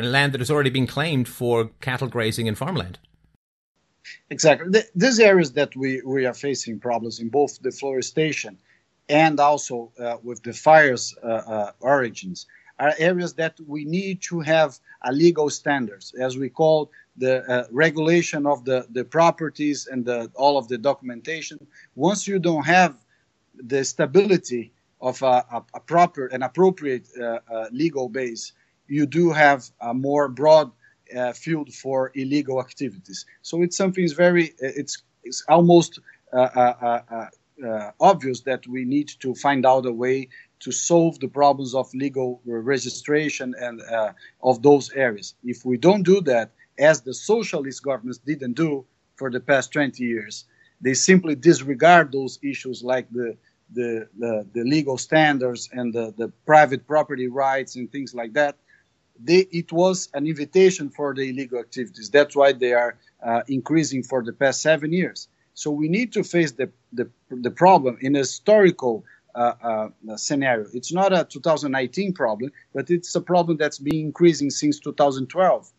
land 0.01 0.33
that 0.33 0.41
has 0.41 0.51
already 0.51 0.69
been 0.69 0.87
claimed 0.87 1.27
for 1.27 1.69
cattle 1.81 2.07
grazing 2.07 2.47
and 2.47 2.57
farmland. 2.57 2.99
Exactly. 4.29 4.69
The, 4.69 4.85
these 4.95 5.19
areas 5.19 5.53
that 5.53 5.75
we, 5.75 6.01
we 6.05 6.25
are 6.25 6.33
facing 6.33 6.79
problems 6.79 7.19
in 7.19 7.29
both 7.29 7.61
deforestation 7.61 8.57
and 9.09 9.39
also 9.39 9.91
uh, 9.99 10.17
with 10.23 10.41
the 10.43 10.53
fires 10.53 11.15
uh, 11.23 11.27
uh, 11.27 11.71
origins 11.79 12.47
are 12.79 12.93
areas 12.97 13.33
that 13.35 13.59
we 13.67 13.85
need 13.85 14.21
to 14.21 14.39
have 14.39 14.79
a 15.03 15.11
legal 15.11 15.49
standards, 15.49 16.13
as 16.19 16.37
we 16.37 16.49
call 16.49 16.91
the 17.17 17.43
uh, 17.49 17.67
regulation 17.71 18.45
of 18.47 18.65
the, 18.65 18.85
the 18.91 19.05
properties 19.05 19.87
and 19.87 20.05
the, 20.05 20.31
all 20.35 20.57
of 20.57 20.67
the 20.67 20.77
documentation. 20.77 21.57
Once 21.95 22.27
you 22.27 22.39
don't 22.39 22.65
have 22.65 22.95
the 23.55 23.83
stability 23.83 24.73
of 25.01 25.21
a, 25.21 25.45
a, 25.51 25.63
a 25.75 25.79
proper 25.79 26.27
and 26.27 26.43
appropriate 26.43 27.07
uh, 27.19 27.39
uh, 27.51 27.67
legal 27.71 28.09
base 28.09 28.53
you 28.87 29.05
do 29.05 29.31
have 29.31 29.69
a 29.81 29.93
more 29.93 30.27
broad 30.27 30.71
uh, 31.15 31.33
field 31.33 31.73
for 31.73 32.11
illegal 32.15 32.59
activities. 32.59 33.25
So 33.41 33.61
it's 33.61 33.77
something 33.77 34.07
very 34.15 34.49
uh, 34.51 34.81
it's 34.81 35.03
it's 35.23 35.43
almost 35.47 35.99
uh, 36.33 37.29
obvious 37.99 38.41
that 38.41 38.67
we 38.67 38.83
need 38.83 39.09
to 39.19 39.35
find 39.35 39.65
out 39.65 39.85
a 39.85 39.91
way 39.91 40.29
to 40.59 40.71
solve 40.71 41.19
the 41.19 41.27
problems 41.27 41.75
of 41.75 41.93
legal 41.93 42.41
registration 42.45 43.53
and 43.59 43.81
of 44.41 44.61
those 44.61 44.91
areas. 44.93 45.35
If 45.43 45.63
we 45.65 45.77
don't 45.77 46.03
do 46.03 46.21
that, 46.21 46.51
as 46.77 47.01
the 47.01 47.13
socialist 47.13 47.83
governments 47.83 48.19
didn't 48.19 48.53
do 48.53 48.85
for 49.15 49.29
the 49.29 49.39
past 49.39 49.71
20 49.71 50.03
years, 50.03 50.45
they 50.81 50.93
simply 50.93 51.35
disregard 51.35 52.11
those 52.11 52.39
issues 52.43 52.83
like 52.83 53.09
the 53.11 53.37
the, 53.71 54.07
the, 54.19 54.45
the 54.53 54.63
legal 54.63 54.97
standards 54.99 55.69
and 55.71 55.93
the, 55.93 56.13
the 56.15 56.27
private 56.45 56.85
property 56.85 57.27
rights 57.27 57.75
and 57.75 57.91
things 57.91 58.13
like 58.13 58.33
that 58.33 58.55
they, 59.19 59.47
it 59.51 59.71
was 59.71 60.09
an 60.13 60.27
invitation 60.27 60.89
for 60.89 61.13
the 61.13 61.29
illegal 61.29 61.59
activities. 61.59 62.09
That's 62.09 62.35
why 62.35 62.53
they 62.53 62.73
are 62.73 62.97
uh, 63.23 63.41
increasing 63.47 64.03
for 64.03 64.23
the 64.23 64.33
past 64.33 64.61
seven 64.61 64.91
years. 64.91 65.27
So 65.53 65.69
we 65.71 65.87
need 65.87 66.11
to 66.13 66.23
face 66.23 66.51
the, 66.53 66.71
the, 66.91 67.09
the 67.29 67.51
problem 67.51 67.97
in 68.01 68.15
a 68.15 68.19
historical 68.19 69.05
uh, 69.35 69.53
uh, 69.63 70.17
scenario. 70.17 70.67
It's 70.73 70.93
not 70.93 71.13
a 71.13 71.25
2019 71.25 72.13
problem, 72.13 72.51
but 72.73 72.89
it's 72.89 73.13
a 73.15 73.21
problem 73.21 73.57
that's 73.57 73.79
been 73.79 73.95
increasing 73.95 74.49
since 74.49 74.79
2012. 74.79 75.71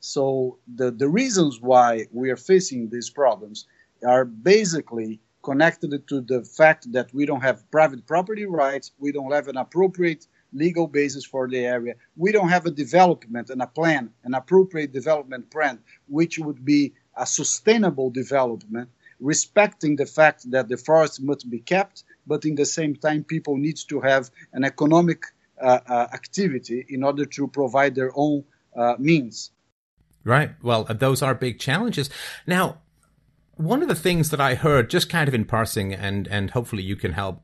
So 0.00 0.58
the, 0.72 0.90
the 0.90 1.08
reasons 1.08 1.60
why 1.60 2.06
we 2.12 2.30
are 2.30 2.36
facing 2.36 2.88
these 2.88 3.10
problems 3.10 3.66
are 4.06 4.24
basically 4.24 5.20
connected 5.42 6.06
to 6.08 6.20
the 6.20 6.44
fact 6.44 6.90
that 6.92 7.12
we 7.14 7.26
don't 7.26 7.40
have 7.40 7.68
private 7.70 8.06
property 8.06 8.46
rights, 8.46 8.92
we 8.98 9.12
don't 9.12 9.32
have 9.32 9.48
an 9.48 9.56
appropriate 9.56 10.26
legal 10.52 10.86
basis 10.86 11.24
for 11.24 11.48
the 11.48 11.58
area. 11.58 11.94
We 12.16 12.32
don't 12.32 12.48
have 12.48 12.66
a 12.66 12.70
development 12.70 13.50
and 13.50 13.62
a 13.62 13.66
plan, 13.66 14.10
an 14.24 14.34
appropriate 14.34 14.92
development 14.92 15.50
plan, 15.50 15.80
which 16.06 16.38
would 16.38 16.64
be 16.64 16.94
a 17.16 17.26
sustainable 17.26 18.10
development, 18.10 18.90
respecting 19.20 19.96
the 19.96 20.06
fact 20.06 20.50
that 20.50 20.68
the 20.68 20.76
forest 20.76 21.20
must 21.20 21.50
be 21.50 21.58
kept, 21.58 22.04
but 22.26 22.44
in 22.44 22.54
the 22.54 22.64
same 22.64 22.94
time, 22.94 23.24
people 23.24 23.56
need 23.56 23.76
to 23.88 24.00
have 24.00 24.30
an 24.52 24.64
economic 24.64 25.24
uh, 25.60 25.80
uh, 25.86 26.06
activity 26.12 26.86
in 26.88 27.02
order 27.02 27.24
to 27.24 27.48
provide 27.48 27.94
their 27.94 28.12
own 28.14 28.44
uh, 28.76 28.94
means. 28.98 29.50
Right. 30.24 30.52
Well, 30.62 30.84
those 30.84 31.22
are 31.22 31.34
big 31.34 31.58
challenges. 31.58 32.10
Now, 32.46 32.78
one 33.56 33.82
of 33.82 33.88
the 33.88 33.94
things 33.94 34.30
that 34.30 34.40
I 34.40 34.54
heard, 34.54 34.88
just 34.88 35.08
kind 35.08 35.26
of 35.26 35.34
in 35.34 35.44
parsing, 35.44 35.92
and 35.92 36.28
and 36.28 36.50
hopefully 36.50 36.82
you 36.82 36.94
can 36.96 37.12
help 37.12 37.42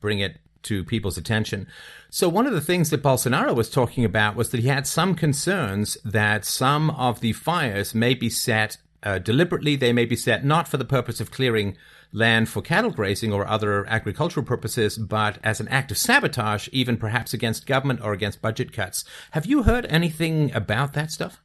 bring 0.00 0.18
it 0.18 0.38
to 0.64 0.84
people's 0.84 1.18
attention. 1.18 1.66
So 2.10 2.28
one 2.28 2.46
of 2.46 2.52
the 2.52 2.60
things 2.60 2.90
that 2.90 3.02
Bolsonaro 3.02 3.54
was 3.54 3.70
talking 3.70 4.04
about 4.04 4.36
was 4.36 4.50
that 4.50 4.60
he 4.60 4.68
had 4.68 4.86
some 4.86 5.14
concerns 5.14 5.96
that 6.04 6.44
some 6.44 6.90
of 6.90 7.20
the 7.20 7.32
fires 7.32 7.94
may 7.94 8.14
be 8.14 8.30
set 8.30 8.76
uh, 9.02 9.18
deliberately. 9.18 9.76
They 9.76 9.92
may 9.92 10.04
be 10.04 10.16
set 10.16 10.44
not 10.44 10.66
for 10.66 10.76
the 10.76 10.84
purpose 10.84 11.20
of 11.20 11.30
clearing 11.30 11.76
land 12.12 12.48
for 12.48 12.62
cattle 12.62 12.90
grazing 12.90 13.32
or 13.32 13.46
other 13.46 13.84
agricultural 13.86 14.46
purposes, 14.46 14.96
but 14.96 15.38
as 15.42 15.60
an 15.60 15.68
act 15.68 15.90
of 15.90 15.98
sabotage, 15.98 16.68
even 16.72 16.96
perhaps 16.96 17.34
against 17.34 17.66
government 17.66 18.00
or 18.00 18.12
against 18.12 18.40
budget 18.40 18.72
cuts. 18.72 19.04
Have 19.32 19.46
you 19.46 19.64
heard 19.64 19.84
anything 19.86 20.54
about 20.54 20.92
that 20.92 21.10
stuff? 21.10 21.42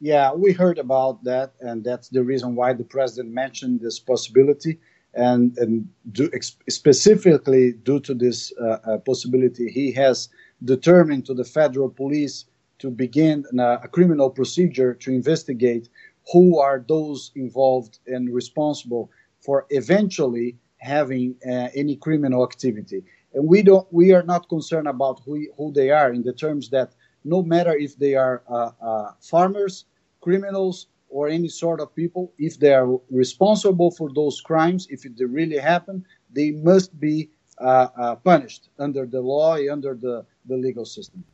Yeah, 0.00 0.32
we 0.32 0.52
heard 0.52 0.78
about 0.78 1.24
that, 1.24 1.52
and 1.60 1.84
that's 1.84 2.08
the 2.08 2.24
reason 2.24 2.54
why 2.54 2.72
the 2.72 2.84
president 2.84 3.34
mentioned 3.34 3.80
this 3.80 3.98
possibility 3.98 4.80
and, 5.14 5.56
and 5.58 5.88
do, 6.12 6.30
specifically 6.68 7.72
due 7.72 8.00
to 8.00 8.14
this 8.14 8.52
uh, 8.60 8.78
uh, 8.84 8.98
possibility, 8.98 9.68
he 9.70 9.92
has 9.92 10.28
determined 10.64 11.26
to 11.26 11.34
the 11.34 11.44
federal 11.44 11.88
police 11.88 12.44
to 12.78 12.90
begin 12.90 13.44
a 13.58 13.88
criminal 13.88 14.30
procedure 14.30 14.94
to 14.94 15.10
investigate 15.10 15.88
who 16.32 16.58
are 16.58 16.84
those 16.88 17.30
involved 17.34 17.98
and 18.06 18.32
responsible 18.32 19.10
for 19.40 19.66
eventually 19.70 20.56
having 20.78 21.34
uh, 21.46 21.68
any 21.74 21.96
criminal 21.96 22.42
activity. 22.42 23.04
And 23.34 23.46
we 23.46 23.62
don't, 23.62 23.86
we 23.92 24.12
are 24.12 24.22
not 24.22 24.48
concerned 24.48 24.88
about 24.88 25.20
who, 25.24 25.46
who 25.56 25.72
they 25.72 25.90
are 25.90 26.12
in 26.12 26.22
the 26.22 26.32
terms 26.32 26.70
that 26.70 26.94
no 27.24 27.42
matter 27.42 27.76
if 27.76 27.98
they 27.98 28.14
are 28.14 28.42
uh, 28.48 28.70
uh, 28.80 29.12
farmers, 29.20 29.84
criminals, 30.20 30.86
or 31.10 31.28
any 31.28 31.48
sort 31.48 31.80
of 31.80 31.94
people. 31.94 32.32
If 32.38 32.58
they 32.58 32.72
are 32.72 32.98
responsible 33.10 33.90
for 33.90 34.10
those 34.14 34.40
crimes, 34.40 34.86
if 34.90 35.02
they 35.02 35.24
really 35.24 35.58
happen, 35.58 36.04
they 36.32 36.52
must 36.52 36.98
be 36.98 37.30
uh, 37.58 37.88
uh, 37.96 38.14
punished 38.16 38.70
under 38.78 39.04
the 39.06 39.20
law, 39.20 39.56
under 39.70 39.94
the, 39.94 40.24
the 40.46 40.56
legal 40.56 40.84
system. 40.84 41.24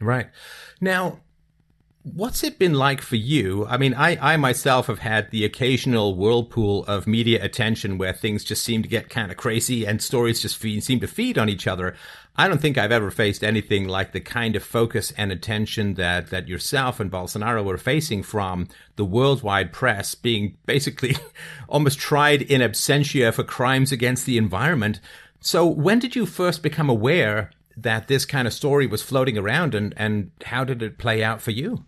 Right. 0.00 0.28
Now, 0.80 1.20
What's 2.14 2.44
it 2.44 2.56
been 2.56 2.74
like 2.74 3.00
for 3.00 3.16
you? 3.16 3.66
I 3.66 3.78
mean, 3.78 3.92
I, 3.92 4.34
I 4.34 4.36
myself 4.36 4.86
have 4.86 5.00
had 5.00 5.32
the 5.32 5.44
occasional 5.44 6.14
whirlpool 6.14 6.84
of 6.84 7.08
media 7.08 7.44
attention 7.44 7.98
where 7.98 8.12
things 8.12 8.44
just 8.44 8.62
seem 8.62 8.84
to 8.84 8.88
get 8.88 9.08
kind 9.10 9.32
of 9.32 9.36
crazy 9.36 9.84
and 9.84 10.00
stories 10.00 10.40
just 10.40 10.56
feed, 10.56 10.84
seem 10.84 11.00
to 11.00 11.08
feed 11.08 11.36
on 11.36 11.48
each 11.48 11.66
other. 11.66 11.96
I 12.38 12.48
don't 12.48 12.60
think 12.60 12.76
I've 12.76 12.92
ever 12.92 13.10
faced 13.10 13.42
anything 13.42 13.88
like 13.88 14.12
the 14.12 14.20
kind 14.20 14.56
of 14.56 14.62
focus 14.62 15.12
and 15.16 15.32
attention 15.32 15.94
that, 15.94 16.28
that 16.28 16.48
yourself 16.48 17.00
and 17.00 17.10
Bolsonaro 17.10 17.64
were 17.64 17.78
facing 17.78 18.22
from 18.22 18.68
the 18.96 19.06
worldwide 19.06 19.72
press 19.72 20.14
being 20.14 20.58
basically 20.66 21.16
almost 21.68 21.98
tried 21.98 22.42
in 22.42 22.60
absentia 22.60 23.32
for 23.32 23.42
crimes 23.42 23.90
against 23.90 24.26
the 24.26 24.36
environment. 24.36 25.00
So 25.40 25.66
when 25.66 25.98
did 25.98 26.14
you 26.14 26.26
first 26.26 26.62
become 26.62 26.90
aware 26.90 27.50
that 27.76 28.08
this 28.08 28.26
kind 28.26 28.46
of 28.46 28.52
story 28.52 28.86
was 28.86 29.02
floating 29.02 29.38
around 29.38 29.74
and, 29.74 29.94
and 29.96 30.30
how 30.44 30.64
did 30.64 30.82
it 30.82 30.98
play 30.98 31.24
out 31.24 31.40
for 31.40 31.52
you? 31.52 31.84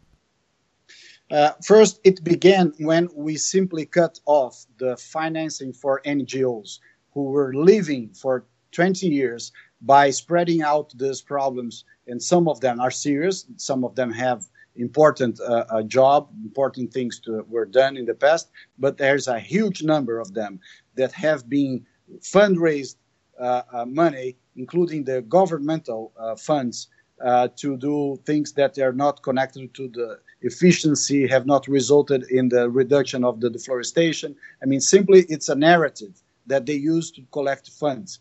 Uh, 1.30 1.52
first, 1.62 2.00
it 2.04 2.24
began 2.24 2.72
when 2.78 3.08
we 3.14 3.36
simply 3.36 3.84
cut 3.84 4.18
off 4.24 4.64
the 4.78 4.96
financing 4.96 5.74
for 5.74 6.00
NGOs 6.06 6.78
who 7.12 7.24
were 7.24 7.52
living 7.52 8.14
for 8.14 8.46
20 8.72 9.06
years 9.08 9.52
by 9.80 10.10
spreading 10.10 10.62
out 10.62 10.92
these 10.96 11.22
problems. 11.22 11.84
And 12.06 12.22
some 12.22 12.48
of 12.48 12.60
them 12.60 12.80
are 12.80 12.90
serious, 12.90 13.46
some 13.56 13.84
of 13.84 13.94
them 13.94 14.10
have 14.12 14.44
important 14.76 15.40
uh, 15.40 15.82
job, 15.82 16.28
important 16.44 16.92
things 16.92 17.18
to, 17.20 17.44
were 17.48 17.66
done 17.66 17.96
in 17.96 18.06
the 18.06 18.14
past, 18.14 18.50
but 18.78 18.96
there's 18.96 19.26
a 19.26 19.38
huge 19.38 19.82
number 19.82 20.20
of 20.20 20.34
them 20.34 20.60
that 20.94 21.12
have 21.12 21.48
been 21.48 21.84
fundraised 22.20 22.96
uh, 23.40 23.62
uh 23.72 23.84
money, 23.84 24.36
including 24.56 25.04
the 25.04 25.22
governmental 25.22 26.12
uh, 26.18 26.34
funds, 26.34 26.88
uh, 27.24 27.48
to 27.56 27.76
do 27.76 28.18
things 28.24 28.52
that 28.52 28.78
are 28.78 28.92
not 28.92 29.22
connected 29.22 29.74
to 29.74 29.88
the 29.88 30.18
efficiency 30.42 31.26
have 31.26 31.46
not 31.46 31.66
resulted 31.66 32.22
in 32.30 32.48
the 32.48 32.70
reduction 32.70 33.24
of 33.24 33.40
the 33.40 33.50
deforestation. 33.50 34.36
I 34.62 34.66
mean, 34.66 34.80
simply 34.80 35.26
it's 35.28 35.48
a 35.48 35.54
narrative 35.54 36.22
that 36.46 36.66
they 36.66 36.74
use 36.74 37.10
to 37.12 37.22
collect 37.32 37.70
funds. 37.70 38.20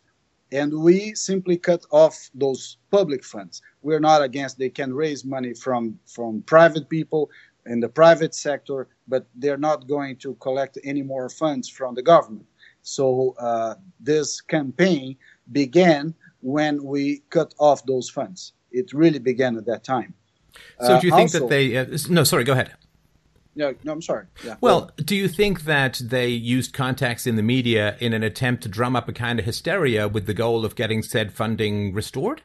And 0.52 0.82
we 0.82 1.14
simply 1.14 1.58
cut 1.58 1.86
off 1.92 2.30
those 2.34 2.78
public 2.90 3.24
funds. 3.24 3.62
We're 3.82 4.00
not 4.00 4.22
against 4.22 4.58
they 4.58 4.70
can 4.70 4.94
raise 4.94 5.26
money 5.26 5.54
from, 5.54 6.00
from 6.06 6.42
private 6.44 6.88
people 6.90 7.30
in 7.66 7.80
the 7.82 7.90
private 7.90 8.34
sector, 8.34 8.88
but 9.08 9.28
they're 9.36 9.58
not 9.58 9.88
going 9.88 10.16
to 10.18 10.36
collect 10.36 10.78
any 10.84 11.02
more 11.02 11.30
funds 11.30 11.68
from 11.68 11.96
the 11.96 12.02
government. 12.02 12.46
So 12.82 13.36
uh, 13.38 13.76
this 14.00 14.40
campaign 14.40 15.18
began 15.52 16.14
when 16.42 16.84
we 16.84 17.24
cut 17.30 17.54
off 17.58 17.86
those 17.86 18.10
funds. 18.10 18.54
It 18.72 18.94
really 18.94 19.20
began 19.20 19.58
at 19.58 19.66
that 19.66 19.84
time. 19.84 20.14
So 20.82 21.00
do 21.00 21.08
you 21.08 21.14
uh, 21.14 21.18
think 21.18 21.30
also, 21.36 21.40
that 21.40 21.50
they? 21.50 21.78
Uh, 21.78 21.98
no, 22.10 22.24
sorry. 22.24 22.44
Go 22.44 22.54
ahead. 22.54 22.74
No, 23.58 23.74
no, 23.84 23.92
I'm 23.92 24.04
sorry. 24.04 24.28
Yeah. 24.46 24.56
Well, 24.62 24.92
do 24.98 25.16
you 25.16 25.28
think 25.28 25.64
that 25.64 26.00
they 26.04 26.30
used 26.30 26.74
contacts 26.74 27.26
in 27.26 27.38
the 27.38 27.44
media 27.44 27.98
in 28.00 28.14
an 28.14 28.22
attempt 28.22 28.64
to 28.64 28.70
drum 28.70 28.96
up 28.96 29.10
a 29.10 29.14
kind 29.14 29.40
of 29.40 29.46
hysteria 29.46 30.08
with 30.08 30.28
the 30.28 30.34
goal 30.36 30.64
of 30.64 30.76
getting 30.76 31.02
said 31.02 31.34
funding 31.34 31.92
restored? 31.92 32.44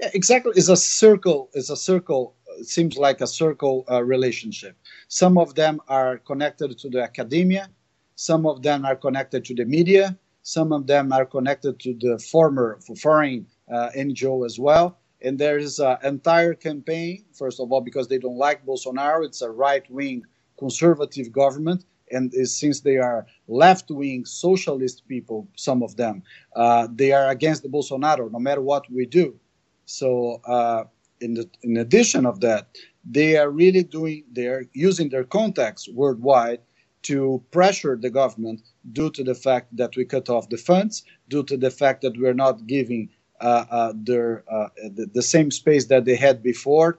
Yeah, 0.00 0.10
exactly. 0.14 0.52
It's 0.54 0.68
a 0.68 0.76
circle. 0.76 1.50
It's 1.52 1.68
a 1.68 1.76
circle. 1.76 2.36
It 2.60 2.66
seems 2.66 2.96
like 2.96 3.20
a 3.20 3.26
circle 3.26 3.84
uh, 3.90 4.04
relationship. 4.04 4.76
Some 5.08 5.36
of 5.36 5.56
them 5.56 5.80
are 5.88 6.18
connected 6.18 6.78
to 6.78 6.88
the 6.88 7.02
academia. 7.02 7.68
Some 8.14 8.46
of 8.46 8.62
them 8.62 8.84
are 8.84 8.96
connected 8.96 9.44
to 9.46 9.54
the 9.54 9.64
media. 9.64 10.16
Some 10.42 10.72
of 10.72 10.86
them 10.86 11.12
are 11.12 11.26
connected 11.26 11.80
to 11.80 11.94
the 12.00 12.18
former 12.18 12.78
foreign 13.02 13.46
uh, 13.72 13.90
NGO 13.96 14.46
as 14.46 14.58
well 14.60 14.98
and 15.20 15.38
there 15.38 15.58
is 15.58 15.78
an 15.78 15.98
entire 16.04 16.54
campaign, 16.54 17.24
first 17.32 17.60
of 17.60 17.72
all, 17.72 17.80
because 17.80 18.08
they 18.08 18.18
don't 18.18 18.36
like 18.36 18.64
Bolsonaro. 18.64 19.24
It's 19.24 19.42
a 19.42 19.50
right 19.50 19.88
wing 19.90 20.24
conservative 20.58 21.32
government. 21.32 21.84
And 22.10 22.32
since 22.48 22.80
they 22.80 22.96
are 22.96 23.26
left 23.48 23.90
wing 23.90 24.24
socialist 24.24 25.06
people, 25.08 25.46
some 25.56 25.82
of 25.82 25.96
them, 25.96 26.22
uh, 26.56 26.88
they 26.90 27.12
are 27.12 27.28
against 27.28 27.62
the 27.62 27.68
Bolsonaro 27.68 28.30
no 28.30 28.38
matter 28.38 28.62
what 28.62 28.90
we 28.90 29.04
do. 29.06 29.38
So, 29.84 30.40
uh, 30.46 30.84
in, 31.20 31.34
the, 31.34 31.50
in 31.62 31.76
addition 31.76 32.24
of 32.26 32.40
that, 32.40 32.68
they 33.04 33.36
are 33.36 33.50
really 33.50 33.82
doing, 33.82 34.24
they 34.32 34.46
are 34.46 34.64
using 34.72 35.08
their 35.08 35.24
contacts 35.24 35.88
worldwide 35.88 36.60
to 37.02 37.42
pressure 37.50 37.96
the 38.00 38.10
government 38.10 38.60
due 38.92 39.10
to 39.10 39.24
the 39.24 39.34
fact 39.34 39.74
that 39.76 39.96
we 39.96 40.04
cut 40.04 40.28
off 40.28 40.48
the 40.48 40.56
funds, 40.56 41.04
due 41.28 41.42
to 41.44 41.56
the 41.56 41.70
fact 41.70 42.02
that 42.02 42.16
we're 42.18 42.34
not 42.34 42.66
giving 42.66 43.08
their 43.40 44.44
uh, 44.50 44.68
the, 44.94 45.08
the, 45.12 45.22
same 45.22 45.50
space 45.50 45.86
that 45.86 46.04
they 46.04 46.16
had 46.16 46.42
before 46.42 46.98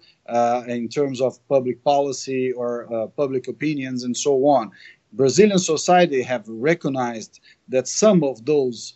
in 0.67 0.87
terms 0.89 1.21
of 1.21 1.39
public 1.47 1.83
policy 1.83 2.51
or 2.51 3.09
public 3.15 3.47
opinions 3.47 4.03
and 4.03 4.15
so 4.15 4.45
on. 4.45 4.71
Brazilian 5.13 5.59
society 5.59 6.21
have 6.21 6.47
recognized 6.47 7.39
that 7.67 7.87
some 7.87 8.23
of 8.23 8.45
those 8.45 8.93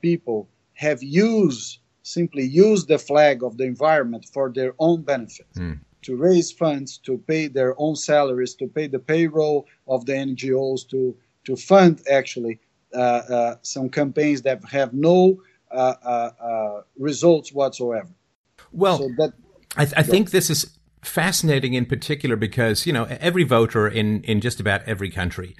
people 0.00 0.48
have 0.74 1.02
used 1.02 1.78
simply 2.02 2.44
used 2.44 2.86
the 2.86 2.98
flag 2.98 3.42
of 3.42 3.56
the 3.56 3.64
environment 3.64 4.24
for 4.32 4.50
their 4.52 4.74
own 4.78 5.02
benefit. 5.02 5.46
Mm 5.56 5.80
to 6.06 6.14
raise 6.14 6.52
funds, 6.52 6.98
to 6.98 7.18
pay 7.26 7.48
their 7.48 7.74
own 7.78 7.96
salaries, 7.96 8.54
to 8.54 8.68
pay 8.68 8.86
the 8.86 8.98
payroll 8.98 9.66
of 9.88 10.06
the 10.06 10.12
NGOs, 10.12 10.88
to 10.88 11.16
to 11.46 11.56
fund 11.56 12.00
actually 12.10 12.60
uh, 12.94 13.22
uh, 13.36 13.56
some 13.62 13.88
campaigns 13.88 14.42
that 14.42 14.64
have 14.64 14.92
no 14.94 15.18
uh, 15.30 15.32
uh, 15.32 15.38
uh, 15.38 15.55
Uh, 15.70 15.94
uh, 16.04 16.30
uh, 16.40 16.82
results 16.96 17.52
whatsoever. 17.52 18.08
Well, 18.72 18.98
so 18.98 19.08
that, 19.18 19.32
I, 19.76 19.84
th- 19.84 19.94
I 19.96 20.02
think 20.04 20.30
this 20.30 20.48
is 20.48 20.78
fascinating 21.02 21.74
in 21.74 21.86
particular 21.86 22.36
because 22.36 22.86
you 22.86 22.92
know 22.92 23.04
every 23.04 23.42
voter 23.42 23.88
in 23.88 24.22
in 24.22 24.40
just 24.40 24.60
about 24.60 24.82
every 24.84 25.10
country 25.10 25.56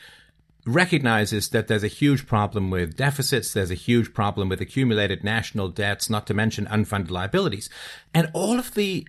recognizes 0.67 1.51
that 1.51 1.69
there's 1.69 1.85
a 1.85 1.89
huge 1.89 2.27
problem 2.27 2.71
with 2.71 2.97
deficits, 2.97 3.53
there's 3.53 3.71
a 3.71 3.75
huge 3.75 4.13
problem 4.13 4.49
with 4.49 4.61
accumulated 4.61 5.23
national 5.23 5.69
debts, 5.69 6.11
not 6.11 6.27
to 6.27 6.35
mention 6.35 6.67
unfunded 6.67 7.11
liabilities. 7.11 7.71
And 8.13 8.29
all 8.35 8.59
of 8.59 8.75
the 8.75 9.07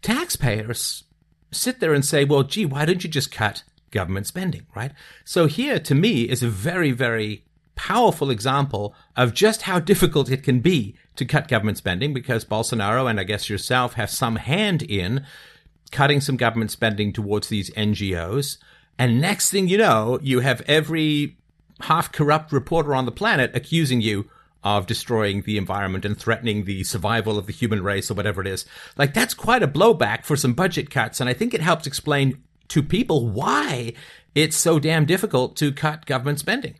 taxpayers 0.00 1.04
sit 1.52 1.80
there 1.80 1.92
and 1.92 2.04
say, 2.04 2.24
well, 2.24 2.42
gee, 2.42 2.64
why 2.64 2.86
don't 2.86 3.04
you 3.04 3.10
just 3.10 3.30
cut 3.30 3.62
government 3.90 4.26
spending, 4.26 4.66
right? 4.74 4.92
So 5.24 5.46
here, 5.46 5.78
to 5.78 5.94
me, 5.94 6.22
is 6.22 6.42
a 6.42 6.48
very, 6.48 6.90
very 6.90 7.44
powerful 7.76 8.30
example 8.30 8.94
of 9.16 9.34
just 9.34 9.62
how 9.62 9.80
difficult 9.80 10.30
it 10.30 10.42
can 10.42 10.60
be 10.60 10.96
to 11.16 11.24
cut 11.24 11.48
government 11.48 11.78
spending 11.78 12.12
because 12.12 12.44
Bolsonaro 12.44 13.08
and 13.08 13.20
I 13.20 13.24
guess 13.24 13.48
yourself 13.48 13.94
have 13.94 14.10
some 14.10 14.36
hand 14.36 14.82
in 14.82 15.24
cutting 15.90 16.20
some 16.20 16.36
government 16.36 16.70
spending 16.70 17.12
towards 17.12 17.48
these 17.48 17.70
NGOs. 17.70 18.58
And 18.98 19.20
next 19.20 19.50
thing 19.50 19.68
you 19.68 19.78
know, 19.78 20.18
you 20.22 20.40
have 20.40 20.60
every 20.62 21.36
half 21.80 22.12
corrupt 22.12 22.52
reporter 22.52 22.94
on 22.94 23.06
the 23.06 23.12
planet 23.12 23.50
accusing 23.54 24.00
you 24.00 24.28
of 24.62 24.86
destroying 24.86 25.42
the 25.42 25.58
environment 25.58 26.04
and 26.04 26.18
threatening 26.18 26.64
the 26.64 26.82
survival 26.84 27.38
of 27.38 27.46
the 27.46 27.52
human 27.52 27.82
race 27.82 28.10
or 28.10 28.14
whatever 28.14 28.40
it 28.40 28.46
is. 28.46 28.64
Like 28.96 29.12
that's 29.12 29.34
quite 29.34 29.62
a 29.62 29.68
blowback 29.68 30.24
for 30.24 30.36
some 30.36 30.54
budget 30.54 30.90
cuts. 30.90 31.20
And 31.20 31.28
I 31.28 31.34
think 31.34 31.52
it 31.52 31.60
helps 31.60 31.86
explain 31.86 32.42
to 32.68 32.82
people 32.82 33.28
why 33.28 33.92
it's 34.34 34.56
so 34.56 34.78
damn 34.78 35.04
difficult 35.04 35.56
to 35.56 35.70
cut 35.70 36.06
government 36.06 36.38
spending. 36.38 36.76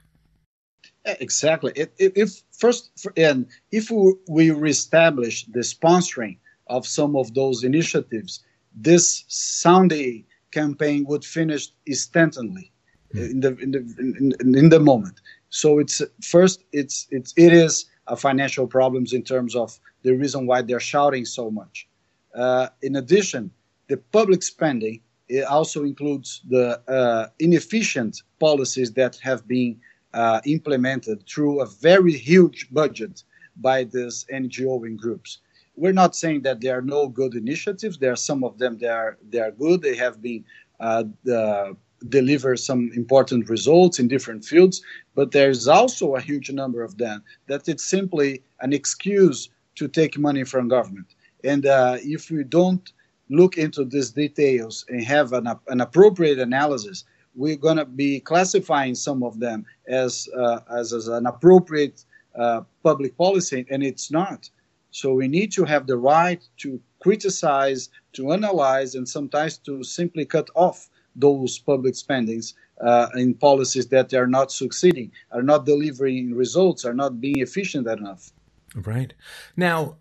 Exactly. 1.04 1.72
If, 1.76 1.88
if 1.98 2.42
first 2.52 3.08
and 3.16 3.46
if 3.70 3.90
we 4.28 4.50
reestablish 4.50 5.44
the 5.46 5.60
sponsoring 5.60 6.38
of 6.68 6.86
some 6.86 7.14
of 7.14 7.34
those 7.34 7.62
initiatives, 7.62 8.42
this 8.74 9.24
Sunday 9.28 10.24
campaign 10.50 11.04
would 11.06 11.24
finish 11.24 11.68
instantly 11.86 12.72
mm. 13.14 13.30
in 13.30 13.40
the 13.40 13.56
in 13.56 13.70
the 13.72 13.78
in, 13.98 14.56
in, 14.56 14.68
the 14.70 14.80
moment. 14.80 15.20
So 15.50 15.78
it's 15.78 16.00
first 16.22 16.64
it's 16.72 17.06
it's 17.10 17.34
it 17.36 17.52
is 17.52 17.84
a 18.06 18.16
financial 18.16 18.66
problems 18.66 19.12
in 19.12 19.22
terms 19.22 19.54
of 19.54 19.78
the 20.02 20.16
reason 20.16 20.46
why 20.46 20.62
they're 20.62 20.80
shouting 20.80 21.26
so 21.26 21.50
much. 21.50 21.86
Uh, 22.34 22.68
in 22.82 22.96
addition, 22.96 23.50
the 23.88 23.98
public 23.98 24.42
spending 24.42 25.00
it 25.28 25.44
also 25.44 25.84
includes 25.84 26.42
the 26.48 26.80
uh, 26.88 27.28
inefficient 27.38 28.22
policies 28.40 28.92
that 28.92 29.16
have 29.16 29.46
been 29.48 29.80
uh, 30.14 30.40
implemented 30.46 31.26
through 31.28 31.60
a 31.60 31.66
very 31.66 32.12
huge 32.12 32.68
budget 32.70 33.24
by 33.56 33.84
these 33.84 34.24
NGO 34.32 34.86
and 34.86 34.98
groups. 34.98 35.38
We're 35.76 35.92
not 35.92 36.14
saying 36.14 36.42
that 36.42 36.60
there 36.60 36.78
are 36.78 36.82
no 36.82 37.08
good 37.08 37.34
initiatives. 37.34 37.98
There 37.98 38.12
are 38.12 38.16
some 38.30 38.44
of 38.44 38.58
them 38.58 38.78
that 38.78 38.90
are 38.90 39.18
they 39.28 39.40
are 39.40 39.50
good. 39.50 39.82
They 39.82 39.96
have 39.96 40.22
been 40.22 40.44
uh, 40.78 41.04
the, 41.24 41.76
deliver 42.08 42.56
some 42.56 42.90
important 42.94 43.48
results 43.48 43.98
in 43.98 44.08
different 44.08 44.44
fields, 44.44 44.82
but 45.14 45.32
there's 45.32 45.66
also 45.66 46.14
a 46.14 46.20
huge 46.20 46.50
number 46.50 46.82
of 46.82 46.96
them 46.98 47.22
that 47.46 47.68
it's 47.68 47.84
simply 47.84 48.42
an 48.60 48.72
excuse 48.72 49.48
to 49.76 49.88
take 49.88 50.18
money 50.18 50.44
from 50.44 50.68
government. 50.68 51.14
And 51.42 51.66
uh, 51.66 51.98
if 52.02 52.30
we 52.30 52.44
don't 52.44 52.92
look 53.30 53.56
into 53.56 53.84
these 53.84 54.10
details 54.10 54.84
and 54.88 55.02
have 55.04 55.32
an, 55.32 55.48
an 55.68 55.80
appropriate 55.80 56.38
analysis, 56.38 57.04
we're 57.34 57.56
going 57.56 57.76
to 57.76 57.84
be 57.84 58.20
classifying 58.20 58.94
some 58.94 59.22
of 59.22 59.40
them 59.40 59.66
as, 59.88 60.28
uh, 60.36 60.60
as, 60.70 60.92
as, 60.92 61.08
an 61.08 61.26
appropriate 61.26 62.04
uh, 62.38 62.62
public 62.82 63.16
policy, 63.16 63.66
and 63.70 63.82
it's 63.82 64.10
not. 64.10 64.48
So 64.90 65.12
we 65.12 65.28
need 65.28 65.50
to 65.52 65.64
have 65.64 65.86
the 65.86 65.96
right 65.96 66.42
to 66.58 66.80
criticize, 67.00 67.90
to 68.12 68.32
analyze, 68.32 68.94
and 68.94 69.08
sometimes 69.08 69.58
to 69.58 69.82
simply 69.82 70.24
cut 70.24 70.48
off 70.54 70.88
those 71.16 71.58
public 71.58 71.94
spendings 71.94 72.54
uh, 72.80 73.08
in 73.14 73.34
policies 73.34 73.86
that 73.88 74.12
are 74.14 74.26
not 74.26 74.50
succeeding, 74.50 75.10
are 75.32 75.42
not 75.42 75.66
delivering 75.66 76.34
results, 76.34 76.84
are 76.84 76.94
not 76.94 77.20
being 77.20 77.38
efficient 77.40 77.86
enough. 77.86 78.32
Right. 78.74 79.14
Now, 79.56 79.96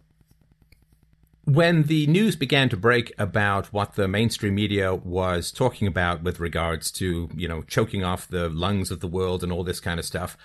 when 1.45 1.83
the 1.83 2.07
news 2.07 2.35
began 2.35 2.69
to 2.69 2.77
break 2.77 3.13
about 3.17 3.67
what 3.73 3.95
the 3.95 4.07
mainstream 4.07 4.55
media 4.55 4.95
was 4.95 5.51
talking 5.51 5.87
about 5.87 6.23
with 6.23 6.39
regards 6.39 6.89
to, 6.91 7.29
you 7.35 7.47
know, 7.47 7.61
choking 7.63 8.03
off 8.03 8.27
the 8.27 8.47
lungs 8.49 8.91
of 8.91 9.01
the 9.01 9.07
world 9.07 9.43
and 9.43 9.51
all 9.51 9.63
this 9.63 9.81
kind 9.81 9.99
of 9.99 10.05
stuff, 10.05 10.37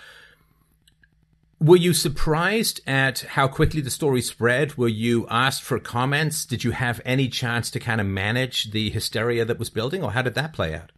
were 1.60 1.76
you 1.76 1.92
surprised 1.92 2.80
at 2.86 3.20
how 3.20 3.48
quickly 3.48 3.80
the 3.80 3.90
story 3.90 4.22
spread? 4.22 4.76
Were 4.76 4.88
you 4.88 5.26
asked 5.28 5.62
for 5.62 5.78
comments? 5.78 6.44
Did 6.44 6.62
you 6.64 6.70
have 6.72 7.00
any 7.04 7.28
chance 7.28 7.70
to 7.72 7.80
kind 7.80 8.00
of 8.00 8.06
manage 8.06 8.70
the 8.70 8.90
hysteria 8.90 9.44
that 9.44 9.58
was 9.58 9.70
building, 9.70 10.02
or 10.02 10.12
how 10.12 10.22
did 10.22 10.34
that 10.34 10.52
play 10.52 10.74
out? 10.74 10.92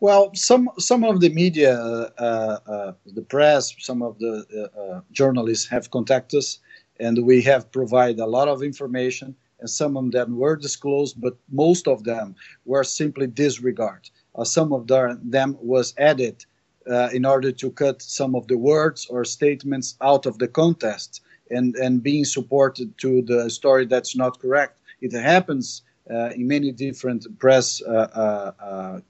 Well, 0.00 0.30
some 0.34 0.70
some 0.78 1.04
of 1.04 1.20
the 1.20 1.30
media, 1.30 1.74
uh, 1.76 2.58
uh, 2.66 2.92
the 3.06 3.22
press, 3.22 3.74
some 3.78 4.02
of 4.02 4.18
the 4.18 4.44
uh, 4.54 4.80
uh, 4.80 5.00
journalists 5.10 5.68
have 5.68 5.90
contacted 5.90 6.38
us, 6.38 6.60
and 7.00 7.24
we 7.24 7.42
have 7.42 7.70
provided 7.70 8.20
a 8.20 8.26
lot 8.26 8.48
of 8.48 8.62
information. 8.62 9.34
And 9.60 9.68
some 9.68 9.96
of 9.96 10.12
them 10.12 10.36
were 10.36 10.56
disclosed, 10.56 11.20
but 11.20 11.36
most 11.50 11.88
of 11.88 12.04
them 12.04 12.36
were 12.64 12.84
simply 12.84 13.26
disregarded. 13.26 14.10
Uh, 14.36 14.44
some 14.44 14.72
of 14.72 14.86
them 14.86 15.58
was 15.60 15.94
added 15.98 16.44
uh, 16.88 17.08
in 17.12 17.24
order 17.24 17.50
to 17.52 17.70
cut 17.72 18.00
some 18.00 18.36
of 18.36 18.46
the 18.46 18.56
words 18.56 19.06
or 19.10 19.24
statements 19.24 19.96
out 20.00 20.26
of 20.26 20.38
the 20.38 20.48
context 20.48 21.22
and 21.50 21.74
and 21.76 22.02
being 22.02 22.24
supported 22.24 22.96
to 22.98 23.22
the 23.22 23.50
story 23.50 23.86
that's 23.86 24.14
not 24.14 24.38
correct. 24.38 24.78
It 25.00 25.12
happens 25.12 25.82
in 26.08 26.46
many 26.46 26.72
different 26.72 27.26
press 27.38 27.82
uh, 27.82 29.00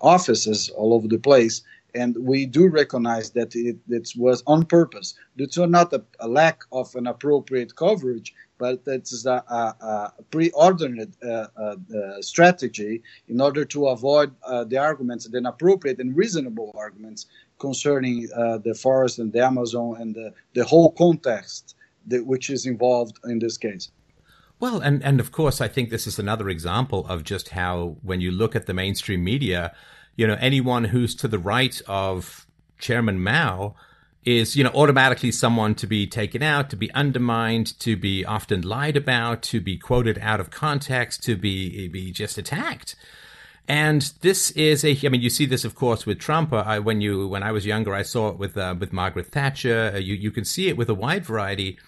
offices 0.00 0.68
all 0.70 0.92
over 0.92 1.08
the 1.08 1.18
place. 1.18 1.62
And 1.94 2.16
we 2.18 2.46
do 2.46 2.68
recognize 2.68 3.30
that 3.30 3.54
it, 3.54 3.76
it 3.88 4.12
was 4.16 4.42
on 4.46 4.64
purpose. 4.64 5.14
It's 5.36 5.58
not 5.58 5.92
a, 5.92 6.02
a, 6.20 6.28
lack 6.28 6.62
of 6.72 6.94
an 6.94 7.06
appropriate 7.06 7.76
coverage, 7.76 8.34
but 8.58 8.80
it's 8.86 9.26
a, 9.26 9.44
a, 9.48 9.84
a 9.84 10.12
preordained 10.30 11.14
uh, 11.22 11.28
uh, 11.28 11.48
uh, 11.60 11.76
strategy 12.22 13.02
in 13.28 13.40
order 13.40 13.64
to 13.66 13.88
avoid 13.88 14.34
uh, 14.44 14.64
the 14.64 14.78
arguments, 14.78 15.28
the 15.28 15.38
inappropriate 15.38 15.98
and 15.98 16.16
reasonable 16.16 16.72
arguments 16.76 17.26
concerning 17.58 18.28
uh, 18.34 18.58
the 18.58 18.74
forest 18.74 19.18
and 19.18 19.32
the 19.32 19.44
Amazon 19.44 19.96
and 20.00 20.14
the, 20.14 20.32
the 20.54 20.64
whole 20.64 20.92
context 20.92 21.76
that, 22.06 22.26
which 22.26 22.50
is 22.50 22.66
involved 22.66 23.18
in 23.24 23.38
this 23.38 23.58
case. 23.58 23.90
Well, 24.62 24.78
and, 24.80 25.02
and 25.02 25.18
of 25.18 25.32
course, 25.32 25.60
I 25.60 25.66
think 25.66 25.90
this 25.90 26.06
is 26.06 26.20
another 26.20 26.48
example 26.48 27.04
of 27.08 27.24
just 27.24 27.48
how, 27.48 27.96
when 28.02 28.20
you 28.20 28.30
look 28.30 28.54
at 28.54 28.66
the 28.66 28.74
mainstream 28.74 29.24
media, 29.24 29.74
you 30.16 30.26
know, 30.26 30.36
anyone 30.40 30.84
who's 30.84 31.14
to 31.16 31.28
the 31.28 31.38
right 31.38 31.80
of 31.86 32.46
Chairman 32.78 33.22
Mao 33.22 33.74
is, 34.24 34.56
you 34.56 34.62
know, 34.62 34.70
automatically 34.70 35.32
someone 35.32 35.74
to 35.74 35.86
be 35.86 36.06
taken 36.06 36.42
out, 36.42 36.70
to 36.70 36.76
be 36.76 36.92
undermined, 36.92 37.78
to 37.80 37.96
be 37.96 38.24
often 38.24 38.62
lied 38.62 38.96
about, 38.96 39.42
to 39.42 39.60
be 39.60 39.76
quoted 39.76 40.18
out 40.18 40.38
of 40.38 40.50
context, 40.50 41.22
to 41.24 41.36
be, 41.36 41.88
be 41.88 42.12
just 42.12 42.38
attacked. 42.38 42.94
And 43.66 44.12
this 44.20 44.50
is 44.52 44.84
a, 44.84 44.98
I 45.04 45.08
mean, 45.08 45.22
you 45.22 45.30
see 45.30 45.46
this, 45.46 45.64
of 45.64 45.74
course, 45.74 46.04
with 46.04 46.18
Trump. 46.18 46.52
I, 46.52 46.78
when 46.78 47.00
you, 47.00 47.26
when 47.28 47.42
I 47.42 47.52
was 47.52 47.66
younger, 47.66 47.94
I 47.94 48.02
saw 48.02 48.28
it 48.28 48.38
with, 48.38 48.56
uh, 48.56 48.74
with 48.78 48.92
Margaret 48.92 49.26
Thatcher. 49.26 49.98
You, 49.98 50.14
you 50.14 50.30
can 50.30 50.44
see 50.44 50.68
it 50.68 50.76
with 50.76 50.88
a 50.88 50.94
wide 50.94 51.24
variety 51.24 51.78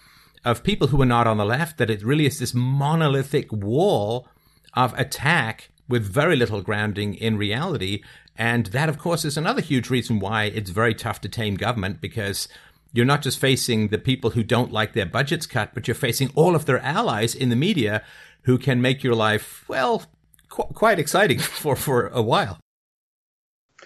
of 0.44 0.62
people 0.62 0.88
who 0.88 1.00
are 1.02 1.06
not 1.06 1.26
on 1.26 1.36
the 1.36 1.44
left, 1.44 1.78
that 1.78 1.90
it 1.90 2.04
really 2.04 2.26
is 2.26 2.38
this 2.38 2.54
monolithic 2.54 3.52
wall 3.52 4.28
of 4.74 4.92
attack 4.98 5.70
with 5.88 6.04
very 6.04 6.36
little 6.36 6.62
grounding 6.62 7.14
in 7.14 7.36
reality. 7.36 8.02
And 8.36 8.66
that, 8.66 8.88
of 8.88 8.98
course, 8.98 9.24
is 9.24 9.36
another 9.36 9.60
huge 9.60 9.90
reason 9.90 10.18
why 10.18 10.44
it's 10.44 10.70
very 10.70 10.94
tough 10.94 11.20
to 11.22 11.28
tame 11.28 11.54
government 11.54 12.00
because 12.00 12.48
you're 12.92 13.04
not 13.04 13.22
just 13.22 13.38
facing 13.38 13.88
the 13.88 13.98
people 13.98 14.30
who 14.30 14.42
don't 14.42 14.72
like 14.72 14.92
their 14.92 15.06
budgets 15.06 15.46
cut, 15.46 15.74
but 15.74 15.86
you're 15.86 15.94
facing 15.94 16.30
all 16.34 16.54
of 16.54 16.66
their 16.66 16.78
allies 16.80 17.34
in 17.34 17.50
the 17.50 17.56
media 17.56 18.02
who 18.42 18.58
can 18.58 18.80
make 18.80 19.02
your 19.02 19.14
life, 19.14 19.64
well, 19.68 20.04
qu- 20.48 20.72
quite 20.74 20.98
exciting 20.98 21.38
for, 21.40 21.76
for 21.76 22.08
a 22.08 22.22
while. 22.22 22.58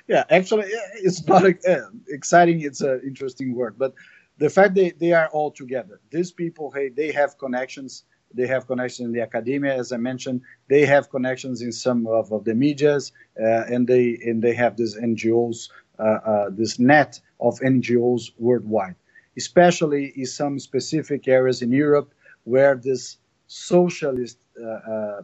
Yeah, 0.06 0.24
actually, 0.30 0.66
it's 0.94 1.26
not 1.26 1.44
uh, 1.44 1.90
exciting. 2.08 2.61
It's 2.61 2.80
an 2.80 3.00
interesting 3.04 3.54
word, 3.54 3.76
but 3.78 3.94
the 4.38 4.48
fact 4.48 4.74
that 4.76 4.98
they 4.98 5.12
are 5.12 5.28
all 5.28 5.50
together. 5.50 6.00
These 6.11 6.32
people, 6.32 6.70
hey, 6.70 6.88
they 6.88 7.12
have 7.12 7.37
connections. 7.38 8.04
They 8.34 8.46
have 8.46 8.66
connections 8.66 9.06
in 9.06 9.12
the 9.12 9.22
academia, 9.22 9.74
as 9.74 9.92
I 9.92 9.96
mentioned. 9.96 10.42
They 10.68 10.84
have 10.86 11.10
connections 11.10 11.62
in 11.62 11.72
some 11.72 12.06
of, 12.06 12.30
of 12.32 12.44
the 12.44 12.54
medias, 12.54 13.12
uh, 13.40 13.64
and 13.72 13.86
they 13.86 14.18
and 14.24 14.42
they 14.42 14.54
have 14.54 14.76
these 14.76 14.96
NGOs, 14.96 15.70
uh, 15.98 16.02
uh, 16.02 16.50
this 16.50 16.78
net 16.78 17.20
of 17.40 17.58
NGOs 17.60 18.32
worldwide, 18.38 18.96
especially 19.36 20.12
in 20.16 20.26
some 20.26 20.58
specific 20.58 21.26
areas 21.28 21.62
in 21.62 21.72
Europe 21.72 22.12
where 22.44 22.74
this 22.74 23.18
socialist 23.46 24.38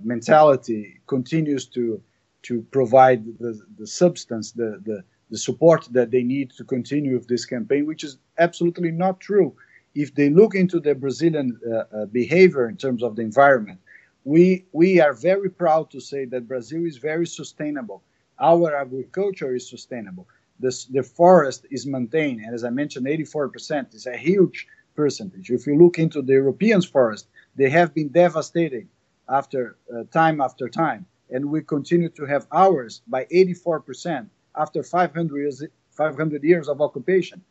mentality 0.02 1.00
continues 1.06 1.66
to 1.66 2.00
to 2.42 2.62
provide 2.70 3.24
the, 3.38 3.58
the 3.78 3.86
substance, 3.86 4.52
the, 4.52 4.80
the 4.84 5.02
the 5.30 5.38
support 5.38 5.88
that 5.90 6.10
they 6.10 6.22
need 6.22 6.50
to 6.52 6.64
continue 6.64 7.14
with 7.14 7.26
this 7.26 7.44
campaign, 7.44 7.86
which 7.86 8.04
is 8.04 8.18
absolutely 8.38 8.90
not 8.90 9.20
true. 9.20 9.54
If 9.94 10.14
they 10.14 10.28
look 10.30 10.54
into 10.54 10.80
the 10.80 10.94
Brazilian 10.94 11.58
uh, 11.66 11.76
uh, 11.76 12.06
behavior 12.06 12.68
in 12.68 12.76
terms 12.76 13.02
of 13.02 13.16
the 13.16 13.22
environment, 13.22 13.80
we 14.24 14.64
we 14.72 15.00
are 15.00 15.12
very 15.12 15.50
proud 15.50 15.90
to 15.90 16.00
say 16.00 16.24
that 16.26 16.48
Brazil 16.48 16.84
is 16.84 16.96
very 16.96 17.26
sustainable. 17.26 18.02
Our 18.40 18.74
agriculture 18.74 19.54
is 19.54 19.68
sustainable. 19.68 20.26
This, 20.58 20.86
the 20.86 21.02
forest 21.02 21.66
is 21.70 21.86
maintained, 21.86 22.40
and 22.40 22.54
as 22.54 22.64
I 22.64 22.70
mentioned, 22.70 23.06
84% 23.06 23.94
is 23.94 24.06
a 24.06 24.16
huge 24.16 24.66
percentage. 24.94 25.50
If 25.50 25.66
you 25.66 25.76
look 25.76 25.98
into 25.98 26.22
the 26.22 26.34
European 26.34 26.80
forest, 26.82 27.26
they 27.56 27.70
have 27.70 27.94
been 27.94 28.08
devastated 28.08 28.88
after 29.28 29.76
uh, 29.92 30.04
time 30.12 30.40
after 30.40 30.68
time, 30.68 31.06
and 31.30 31.50
we 31.50 31.62
continue 31.62 32.08
to 32.10 32.24
have 32.26 32.46
ours 32.52 33.02
by 33.08 33.24
84% 33.26 34.28
after 34.56 34.82
500 34.82 35.36
years, 35.36 35.62
500 35.90 36.44
years 36.44 36.68
of 36.68 36.80
occupation. 36.80 37.42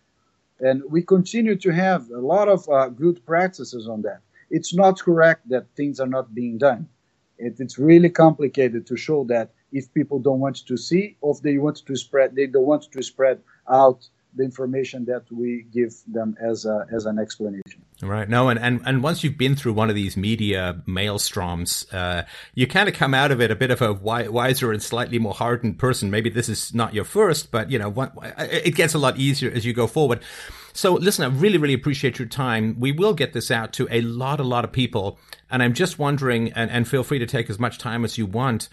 And 0.59 0.83
we 0.89 1.01
continue 1.01 1.55
to 1.57 1.71
have 1.71 2.09
a 2.09 2.19
lot 2.19 2.47
of 2.47 2.67
uh, 2.69 2.89
good 2.89 3.25
practices 3.25 3.87
on 3.87 4.01
that. 4.03 4.21
It's 4.49 4.73
not 4.73 4.99
correct 4.99 5.49
that 5.49 5.65
things 5.75 5.99
are 5.99 6.07
not 6.07 6.33
being 6.33 6.57
done. 6.57 6.87
It, 7.37 7.55
it's 7.59 7.77
really 7.79 8.09
complicated 8.09 8.85
to 8.87 8.95
show 8.95 9.23
that 9.25 9.51
if 9.71 9.91
people 9.93 10.19
don't 10.19 10.39
want 10.39 10.65
to 10.67 10.77
see, 10.77 11.17
or 11.21 11.35
if 11.35 11.41
they 11.41 11.57
want 11.57 11.77
to 11.85 11.95
spread, 11.95 12.35
they 12.35 12.45
don't 12.45 12.65
want 12.65 12.91
to 12.91 13.01
spread 13.01 13.41
out 13.69 14.07
the 14.35 14.43
information 14.43 15.05
that 15.05 15.23
we 15.31 15.65
give 15.73 15.93
them 16.07 16.37
as 16.39 16.65
a, 16.65 16.85
as 16.91 17.05
an 17.05 17.17
explanation. 17.19 17.62
Right. 18.05 18.27
No, 18.27 18.49
and, 18.49 18.59
and, 18.59 18.81
and 18.85 19.03
once 19.03 19.23
you've 19.23 19.37
been 19.37 19.55
through 19.55 19.73
one 19.73 19.89
of 19.89 19.95
these 19.95 20.17
media 20.17 20.81
maelstroms, 20.87 21.91
uh, 21.93 22.23
you 22.53 22.67
kind 22.67 22.89
of 22.89 22.95
come 22.95 23.13
out 23.13 23.31
of 23.31 23.41
it 23.41 23.51
a 23.51 23.55
bit 23.55 23.71
of 23.71 23.81
a 23.81 23.93
wiser 23.93 24.71
and 24.71 24.81
slightly 24.81 25.19
more 25.19 25.33
hardened 25.33 25.79
person. 25.79 26.11
Maybe 26.11 26.29
this 26.29 26.49
is 26.49 26.73
not 26.73 26.93
your 26.93 27.05
first, 27.05 27.51
but 27.51 27.71
you 27.71 27.79
know, 27.79 28.11
it 28.37 28.75
gets 28.75 28.93
a 28.93 28.99
lot 28.99 29.17
easier 29.17 29.51
as 29.51 29.65
you 29.65 29.73
go 29.73 29.87
forward. 29.87 30.19
So 30.73 30.93
listen, 30.93 31.23
I 31.23 31.35
really, 31.35 31.57
really 31.57 31.73
appreciate 31.73 32.19
your 32.19 32.27
time. 32.27 32.79
We 32.79 32.91
will 32.91 33.13
get 33.13 33.33
this 33.33 33.51
out 33.51 33.73
to 33.73 33.87
a 33.91 34.01
lot, 34.01 34.39
a 34.39 34.43
lot 34.43 34.63
of 34.63 34.71
people. 34.71 35.19
And 35.51 35.61
I'm 35.61 35.73
just 35.73 35.99
wondering, 35.99 36.51
and, 36.53 36.71
and 36.71 36.87
feel 36.87 37.03
free 37.03 37.19
to 37.19 37.27
take 37.27 37.49
as 37.49 37.59
much 37.59 37.77
time 37.77 38.03
as 38.03 38.17
you 38.17 38.25
want 38.25 38.69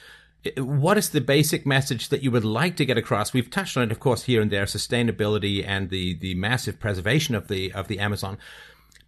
what 0.57 0.97
is 0.97 1.11
the 1.11 1.21
basic 1.21 1.67
message 1.67 2.09
that 2.09 2.23
you 2.23 2.31
would 2.31 2.45
like 2.45 2.77
to 2.77 2.85
get 2.85 2.97
across? 2.97 3.33
We've 3.33 3.51
touched 3.51 3.77
on 3.77 3.83
it, 3.83 3.93
of 3.93 4.01
course, 4.01 4.25
here 4.25 4.41
and 4.41 4.51
there, 4.51 4.65
sustainability 4.65 5.65
and 5.67 5.91
the, 5.91 6.15
the 6.15 6.35
massive 6.35 6.81
preservation 6.81 7.35
of 7.35 7.49
the, 7.49 7.73
of 7.73 7.89
the 7.89 7.99
Amazon. 7.99 8.39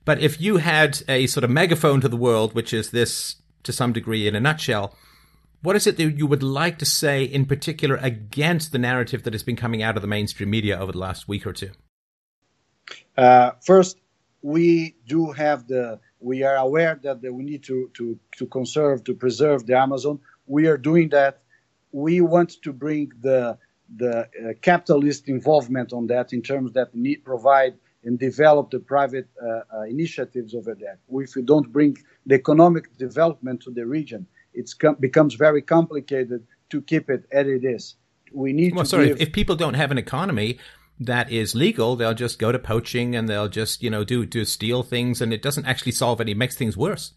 But 0.05 0.21
if 0.21 0.41
you 0.41 0.57
had 0.57 1.03
a 1.09 1.27
sort 1.27 1.45
of 1.45 1.51
megaphone 1.51 2.01
to 2.01 2.09
the 2.09 2.17
world, 2.17 2.55
which 2.55 2.73
is 2.73 2.91
this 2.91 3.37
to 3.63 3.73
some 3.73 3.93
degree 3.93 4.27
in 4.27 4.35
a 4.35 4.41
nutshell, 4.41 4.97
what 5.63 5.77
is 5.77 5.87
it 5.87 5.97
that 5.97 6.19
you 6.19 6.27
would 6.27 6.43
like 6.43 6.79
to 6.79 6.85
say 6.85 7.23
in 7.23 7.47
particular 7.47 7.97
against 8.03 8.73
the 8.73 8.79
narrative 8.79 9.23
that 9.23 9.33
has 9.33 9.45
been 9.45 9.57
coming 9.57 9.83
out 9.83 9.97
of 9.97 10.03
the 10.03 10.09
mainstream 10.09 10.51
media 10.51 10.79
over 10.79 10.91
the 10.93 10.99
last 10.99 11.29
week 11.29 11.47
or 11.47 11.53
two? 11.53 11.71
Uh, 13.17 13.53
first, 13.65 13.99
we 14.43 14.97
do 15.07 15.31
have 15.31 15.69
the, 15.69 16.01
we 16.19 16.43
are 16.43 16.57
aware 16.57 16.99
that 17.05 17.21
we 17.23 17.45
need 17.45 17.63
to, 17.63 17.91
to, 17.95 18.19
to 18.39 18.47
conserve, 18.47 19.05
to 19.05 19.15
preserve 19.15 19.67
the 19.67 19.79
Amazon 19.79 20.19
we 20.47 20.67
are 20.67 20.77
doing 20.77 21.09
that. 21.11 21.43
We 21.93 22.21
want 22.21 22.63
to 22.63 22.73
bring 22.73 23.13
the 23.21 23.59
the 23.95 24.21
uh, 24.21 24.53
capitalist 24.63 25.29
involvement 25.29 25.93
on 25.93 26.07
that 26.07 26.33
in 26.33 26.41
terms 26.41 26.73
that 26.73 26.95
need 26.95 27.25
provide 27.25 27.75
and 28.05 28.19
develop 28.19 28.71
the 28.71 28.81
private 28.81 29.29
uh, 29.41 29.61
uh, 29.75 29.83
initiatives 29.83 30.55
over 30.55 30.75
there. 30.75 30.99
If 31.11 31.37
you 31.37 31.43
don't 31.43 31.73
bring 31.73 31.97
the 32.27 32.35
economic 32.35 32.97
development 32.97 33.63
to 33.63 33.71
the 33.71 33.87
region, 33.87 34.27
it 34.55 34.73
com- 34.79 34.97
becomes 34.99 35.35
very 35.35 35.63
complicated 35.63 36.47
to 36.71 36.83
keep 36.83 37.09
it 37.11 37.25
as 37.33 37.47
it 37.47 37.65
is. 37.65 37.95
We 38.33 38.53
need 38.53 38.75
well, 38.75 38.85
to. 38.85 38.91
sorry, 38.91 39.09
give- 39.09 39.21
if, 39.21 39.33
people 39.33 39.57
don't 39.57 39.75
have 39.75 39.91
an 39.91 39.99
economy 39.99 40.59
that 40.99 41.31
is 41.31 41.55
legal, 41.55 41.97
they'll 41.97 42.15
just 42.15 42.39
go 42.39 42.53
to 42.53 42.59
poaching 42.59 43.15
and 43.15 43.29
they'll 43.29 43.49
just 43.49 43.83
you 43.83 43.91
know 43.91 44.05
do 44.05 44.27
do 44.27 44.45
steal 44.45 44.83
things, 44.83 45.21
and 45.21 45.33
it 45.33 45.43
doesn't 45.43 45.67
actually 45.67 45.93
solve 45.93 46.21
any, 46.21 46.33
it 46.33 46.37
makes 46.37 46.57
things 46.57 46.77
worse. 46.77 47.13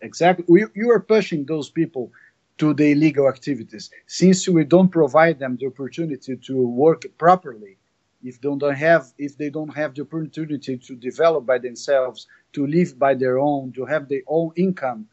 Exactly. 0.00 0.44
We, 0.48 0.66
you 0.74 0.90
are 0.90 1.00
pushing 1.00 1.44
those 1.44 1.70
people 1.70 2.12
to 2.58 2.74
the 2.74 2.92
illegal 2.92 3.28
activities. 3.28 3.90
Since 4.06 4.48
we 4.48 4.64
don't 4.64 4.90
provide 4.90 5.38
them 5.38 5.56
the 5.58 5.66
opportunity 5.66 6.36
to 6.36 6.66
work 6.66 7.02
properly, 7.16 7.77
if 8.22 8.40
they 8.40 8.48
don't 8.48 8.76
have 8.76 9.12
if 9.18 9.36
they 9.36 9.50
don't 9.50 9.74
have 9.74 9.94
the 9.94 10.02
opportunity 10.02 10.76
to 10.76 10.96
develop 10.96 11.46
by 11.46 11.58
themselves, 11.58 12.26
to 12.52 12.66
live 12.66 12.98
by 12.98 13.14
their 13.14 13.38
own, 13.38 13.72
to 13.72 13.84
have 13.84 14.08
their 14.08 14.22
own 14.26 14.50
income, 14.56 15.06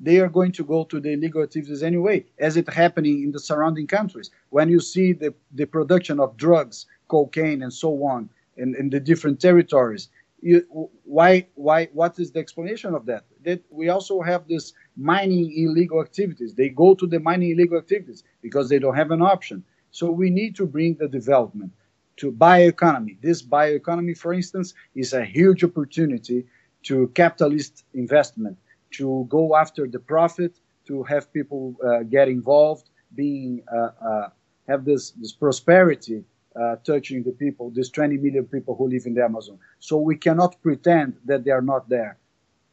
they 0.00 0.18
are 0.20 0.28
going 0.28 0.52
to 0.52 0.64
go 0.64 0.84
to 0.84 1.00
the 1.00 1.12
illegal 1.12 1.42
activities 1.42 1.82
anyway, 1.82 2.24
as 2.38 2.56
it 2.56 2.68
happening 2.72 3.22
in 3.22 3.32
the 3.32 3.40
surrounding 3.40 3.86
countries. 3.86 4.30
When 4.50 4.68
you 4.68 4.80
see 4.80 5.12
the, 5.12 5.34
the 5.52 5.66
production 5.66 6.20
of 6.20 6.36
drugs, 6.36 6.86
cocaine, 7.08 7.62
and 7.62 7.72
so 7.72 7.90
on 8.04 8.28
in, 8.56 8.74
in 8.76 8.90
the 8.90 9.00
different 9.00 9.40
territories, 9.40 10.08
you, 10.40 10.64
why 11.04 11.48
why 11.54 11.86
what 11.92 12.18
is 12.20 12.30
the 12.30 12.38
explanation 12.38 12.94
of 12.94 13.06
that? 13.06 13.24
That 13.44 13.62
we 13.70 13.88
also 13.88 14.20
have 14.20 14.46
this 14.46 14.72
mining 14.96 15.52
illegal 15.56 16.00
activities. 16.00 16.54
They 16.54 16.68
go 16.68 16.94
to 16.94 17.06
the 17.06 17.18
mining 17.18 17.50
illegal 17.52 17.78
activities 17.78 18.22
because 18.40 18.68
they 18.68 18.78
don't 18.78 18.94
have 18.94 19.10
an 19.10 19.22
option. 19.22 19.64
So 19.90 20.10
we 20.10 20.30
need 20.30 20.54
to 20.56 20.66
bring 20.66 20.94
the 20.94 21.08
development 21.08 21.72
to 22.18 22.32
bioeconomy 22.32 23.14
this 23.20 23.42
bioeconomy 23.42 24.16
for 24.16 24.32
instance 24.32 24.74
is 24.94 25.12
a 25.12 25.24
huge 25.24 25.64
opportunity 25.64 26.44
to 26.82 27.08
capitalist 27.22 27.84
investment 27.94 28.56
to 28.90 29.26
go 29.28 29.56
after 29.56 29.86
the 29.86 29.98
profit 29.98 30.52
to 30.86 31.02
have 31.04 31.32
people 31.32 31.76
uh, 31.86 32.02
get 32.04 32.28
involved 32.28 32.90
being 33.14 33.62
uh, 33.72 33.90
uh, 34.08 34.28
have 34.68 34.84
this 34.84 35.12
this 35.12 35.32
prosperity 35.32 36.24
uh, 36.58 36.76
touching 36.84 37.22
the 37.22 37.32
people, 37.32 37.70
these 37.70 37.90
20 37.90 38.16
million 38.16 38.44
people 38.44 38.74
who 38.74 38.88
live 38.88 39.06
in 39.06 39.14
the 39.14 39.22
Amazon. 39.22 39.58
So 39.78 39.96
we 39.98 40.16
cannot 40.16 40.60
pretend 40.62 41.16
that 41.26 41.44
they 41.44 41.50
are 41.50 41.62
not 41.62 41.88
there. 41.88 42.18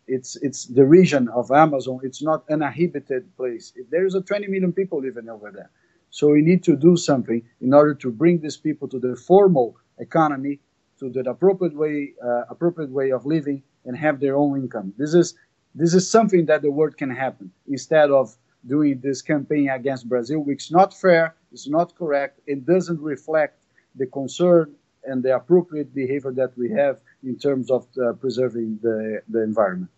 It's 0.08 0.36
it's 0.38 0.66
the 0.66 0.86
region 0.86 1.30
of 1.30 1.52
Amazon. 1.52 2.00
It's 2.04 2.22
not 2.22 2.44
an 2.50 2.62
inhabited 2.62 3.36
place. 3.38 3.74
There 3.90 4.06
is 4.06 4.16
a 4.16 4.22
20 4.22 4.48
million 4.48 4.72
people 4.72 5.02
living 5.02 5.30
over 5.30 5.52
there. 5.52 5.72
So 6.16 6.30
we 6.30 6.42
need 6.42 6.64
to 6.64 6.78
do 6.78 6.96
something 6.96 7.42
in 7.60 7.74
order 7.74 7.94
to 7.96 8.10
bring 8.10 8.40
these 8.40 8.56
people 8.56 8.88
to 8.88 9.00
the 9.00 9.18
formal 9.18 9.76
economy, 9.98 10.62
to 11.00 11.10
the 11.10 11.30
appropriate 11.30 11.76
way, 11.76 12.14
uh, 12.24 12.44
appropriate 12.50 12.90
way 12.90 13.12
of 13.12 13.26
living, 13.26 13.62
and 13.84 13.98
have 13.98 14.22
their 14.22 14.38
own 14.38 14.58
income. 14.58 14.94
This 14.98 15.14
is 15.14 15.36
this 15.82 15.94
is 15.94 16.10
something 16.10 16.46
that 16.46 16.62
the 16.62 16.72
world 16.72 16.96
can 16.96 17.10
happen 17.10 17.52
instead 17.68 18.12
of 18.12 18.34
doing 18.66 19.02
this 19.02 19.22
campaign 19.22 19.68
against 19.70 20.08
Brazil, 20.08 20.40
which 20.40 20.64
is 20.68 20.72
not 20.72 20.94
fair, 20.94 21.36
it's 21.52 21.68
not 21.68 21.94
correct, 21.96 22.40
it 22.48 22.66
doesn't 22.66 23.02
reflect 23.02 23.66
the 23.96 24.08
concern 24.08 24.74
and 25.04 25.22
the 25.22 25.36
appropriate 25.36 25.94
behavior 25.94 26.32
that 26.32 26.58
we 26.58 26.72
have 26.72 27.02
in 27.24 27.38
terms 27.38 27.70
of 27.70 27.88
uh, 27.98 28.14
preserving 28.14 28.80
the, 28.82 29.22
the 29.28 29.44
environment. 29.44 29.92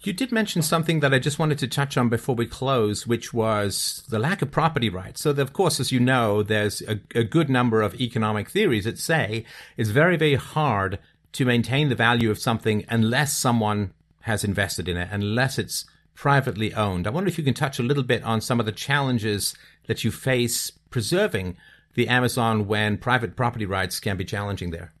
You 0.00 0.12
did 0.12 0.30
mention 0.30 0.62
something 0.62 1.00
that 1.00 1.12
I 1.12 1.18
just 1.18 1.40
wanted 1.40 1.58
to 1.58 1.66
touch 1.66 1.96
on 1.96 2.08
before 2.08 2.36
we 2.36 2.46
close, 2.46 3.06
which 3.06 3.34
was 3.34 4.04
the 4.08 4.18
lack 4.18 4.42
of 4.42 4.50
property 4.50 4.88
rights. 4.88 5.22
So, 5.22 5.30
of 5.30 5.52
course, 5.52 5.80
as 5.80 5.90
you 5.90 5.98
know, 5.98 6.42
there's 6.42 6.82
a, 6.82 7.00
a 7.14 7.24
good 7.24 7.50
number 7.50 7.82
of 7.82 8.00
economic 8.00 8.48
theories 8.48 8.84
that 8.84 8.98
say 8.98 9.44
it's 9.76 9.90
very, 9.90 10.16
very 10.16 10.36
hard 10.36 11.00
to 11.32 11.44
maintain 11.44 11.88
the 11.88 11.96
value 11.96 12.30
of 12.30 12.38
something 12.38 12.84
unless 12.88 13.36
someone 13.36 13.92
has 14.20 14.44
invested 14.44 14.88
in 14.88 14.96
it, 14.96 15.08
unless 15.10 15.58
it's 15.58 15.84
privately 16.14 16.72
owned. 16.74 17.06
I 17.06 17.10
wonder 17.10 17.28
if 17.28 17.38
you 17.38 17.44
can 17.44 17.54
touch 17.54 17.78
a 17.78 17.82
little 17.82 18.02
bit 18.04 18.22
on 18.22 18.40
some 18.40 18.60
of 18.60 18.66
the 18.66 18.72
challenges 18.72 19.54
that 19.86 20.04
you 20.04 20.12
face 20.12 20.70
preserving 20.90 21.56
the 21.94 22.08
Amazon 22.08 22.68
when 22.68 22.96
private 22.96 23.34
property 23.34 23.66
rights 23.66 23.98
can 23.98 24.16
be 24.16 24.24
challenging 24.24 24.70
there? 24.70 24.92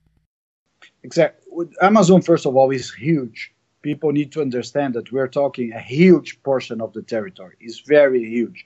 Exactly. 1.04 1.66
Amazon, 1.80 2.22
first 2.22 2.44
of 2.44 2.56
all, 2.56 2.70
is 2.70 2.92
huge. 2.92 3.52
People 3.82 4.12
need 4.12 4.32
to 4.32 4.40
understand 4.40 4.94
that 4.94 5.12
we're 5.12 5.28
talking 5.28 5.72
a 5.72 5.80
huge 5.80 6.42
portion 6.42 6.80
of 6.80 6.92
the 6.92 7.02
territory. 7.02 7.56
It's 7.60 7.80
very 7.80 8.24
huge. 8.24 8.64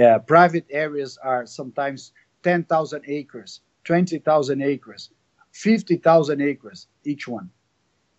Uh, 0.00 0.18
private 0.20 0.66
areas 0.70 1.18
are 1.22 1.44
sometimes 1.46 2.12
10,000 2.42 3.02
acres, 3.06 3.60
20,000 3.84 4.62
acres, 4.62 5.10
50,000 5.52 6.40
acres 6.40 6.86
each 7.04 7.26
one. 7.28 7.50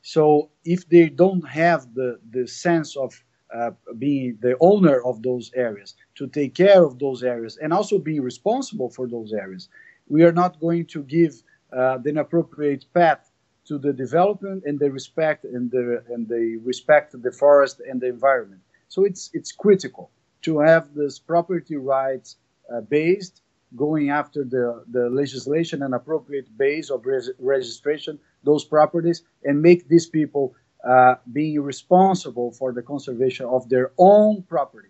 So 0.01 0.49
if 0.65 0.87
they 0.89 1.09
don't 1.09 1.47
have 1.47 1.93
the, 1.93 2.19
the 2.31 2.47
sense 2.47 2.95
of 2.95 3.13
uh, 3.53 3.71
being 3.97 4.37
the 4.41 4.55
owner 4.59 5.01
of 5.03 5.23
those 5.23 5.51
areas, 5.55 5.95
to 6.15 6.27
take 6.27 6.53
care 6.53 6.83
of 6.83 6.99
those 6.99 7.23
areas, 7.23 7.57
and 7.57 7.73
also 7.73 7.97
being 7.97 8.21
responsible 8.21 8.89
for 8.89 9.07
those 9.07 9.33
areas. 9.33 9.69
We 10.07 10.23
are 10.23 10.31
not 10.31 10.59
going 10.59 10.85
to 10.87 11.03
give 11.03 11.41
uh, 11.75 11.97
the 11.97 12.19
appropriate 12.19 12.85
path 12.93 13.28
to 13.69 13.77
the 13.77 13.93
development 13.93 14.63
and 14.65 14.77
the 14.79 14.91
respect 14.91 15.45
and 15.45 15.71
the 15.71 16.03
and 16.13 16.27
the 16.27 16.45
respect 16.71 17.07
the 17.27 17.31
forest 17.31 17.75
and 17.89 18.01
the 18.01 18.09
environment. 18.17 18.61
So 18.93 19.05
it's 19.09 19.23
it's 19.37 19.51
critical 19.51 20.05
to 20.47 20.59
have 20.59 20.93
this 20.93 21.19
property 21.19 21.77
rights 21.77 22.29
uh, 22.73 22.81
based 22.81 23.41
going 23.75 24.09
after 24.09 24.43
the, 24.43 24.83
the 24.91 25.09
legislation 25.09 25.83
and 25.83 25.93
appropriate 25.93 26.47
base 26.57 26.89
of 26.89 27.05
res- 27.05 27.31
registration 27.37 28.17
those 28.43 28.65
properties 28.65 29.21
and 29.43 29.61
make 29.61 29.87
these 29.87 30.07
people 30.07 30.55
uh, 30.87 31.15
being 31.33 31.61
responsible 31.61 32.51
for 32.51 32.71
the 32.71 32.81
conservation 32.81 33.45
of 33.45 33.69
their 33.69 33.91
own 33.97 34.41
property. 34.43 34.89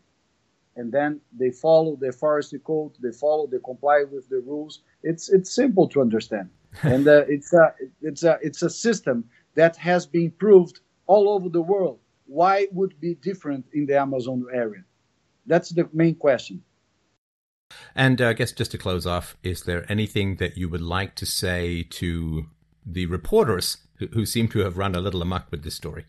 And 0.76 0.92
then 0.92 1.20
they 1.38 1.52
follow 1.52 1.98
the 1.98 2.12
forestry 2.12 2.60
code, 2.60 2.92
they 3.02 3.12
follow, 3.12 3.48
they 3.48 3.58
comply 3.66 4.06
with 4.10 4.30
the 4.30 4.40
rules. 4.40 4.80
It's 5.04 5.28
it's 5.30 5.52
simple 5.54 5.88
to 5.90 6.00
understand, 6.00 6.50
and 6.84 7.08
uh, 7.08 7.26
it's 7.28 7.54
a 7.54 7.74
it's 8.02 8.24
a 8.24 8.38
it's 8.42 8.62
a 8.62 8.70
system 8.70 9.26
that 9.56 9.76
has 9.78 10.06
been 10.06 10.32
proved 10.32 10.80
all 11.08 11.30
over 11.30 11.50
the 11.50 11.62
world. 11.62 12.00
Why 12.26 12.68
would 12.72 13.00
be 13.00 13.16
different 13.16 13.66
in 13.74 13.86
the 13.88 14.00
Amazon 14.00 14.46
area? 14.54 14.84
That's 15.46 15.70
the 15.70 15.90
main 15.94 16.16
question. 16.16 16.64
And 17.96 18.22
uh, 18.22 18.30
I 18.30 18.34
guess 18.34 18.52
just 18.52 18.72
to 18.72 18.78
close 18.78 19.06
off, 19.06 19.36
is 19.44 19.64
there 19.64 19.86
anything 19.92 20.36
that 20.38 20.58
you 20.58 20.70
would 20.70 20.82
like 20.82 21.16
to 21.16 21.26
say 21.26 21.84
to 21.84 22.46
the 22.86 23.06
reporters 23.08 23.78
who, 23.96 24.08
who 24.08 24.26
seem 24.26 24.48
to 24.50 24.60
have 24.60 24.78
run 24.78 24.96
a 24.96 25.02
little 25.02 25.22
amok 25.22 25.48
with 25.52 25.64
this 25.64 25.76
story? 25.76 26.06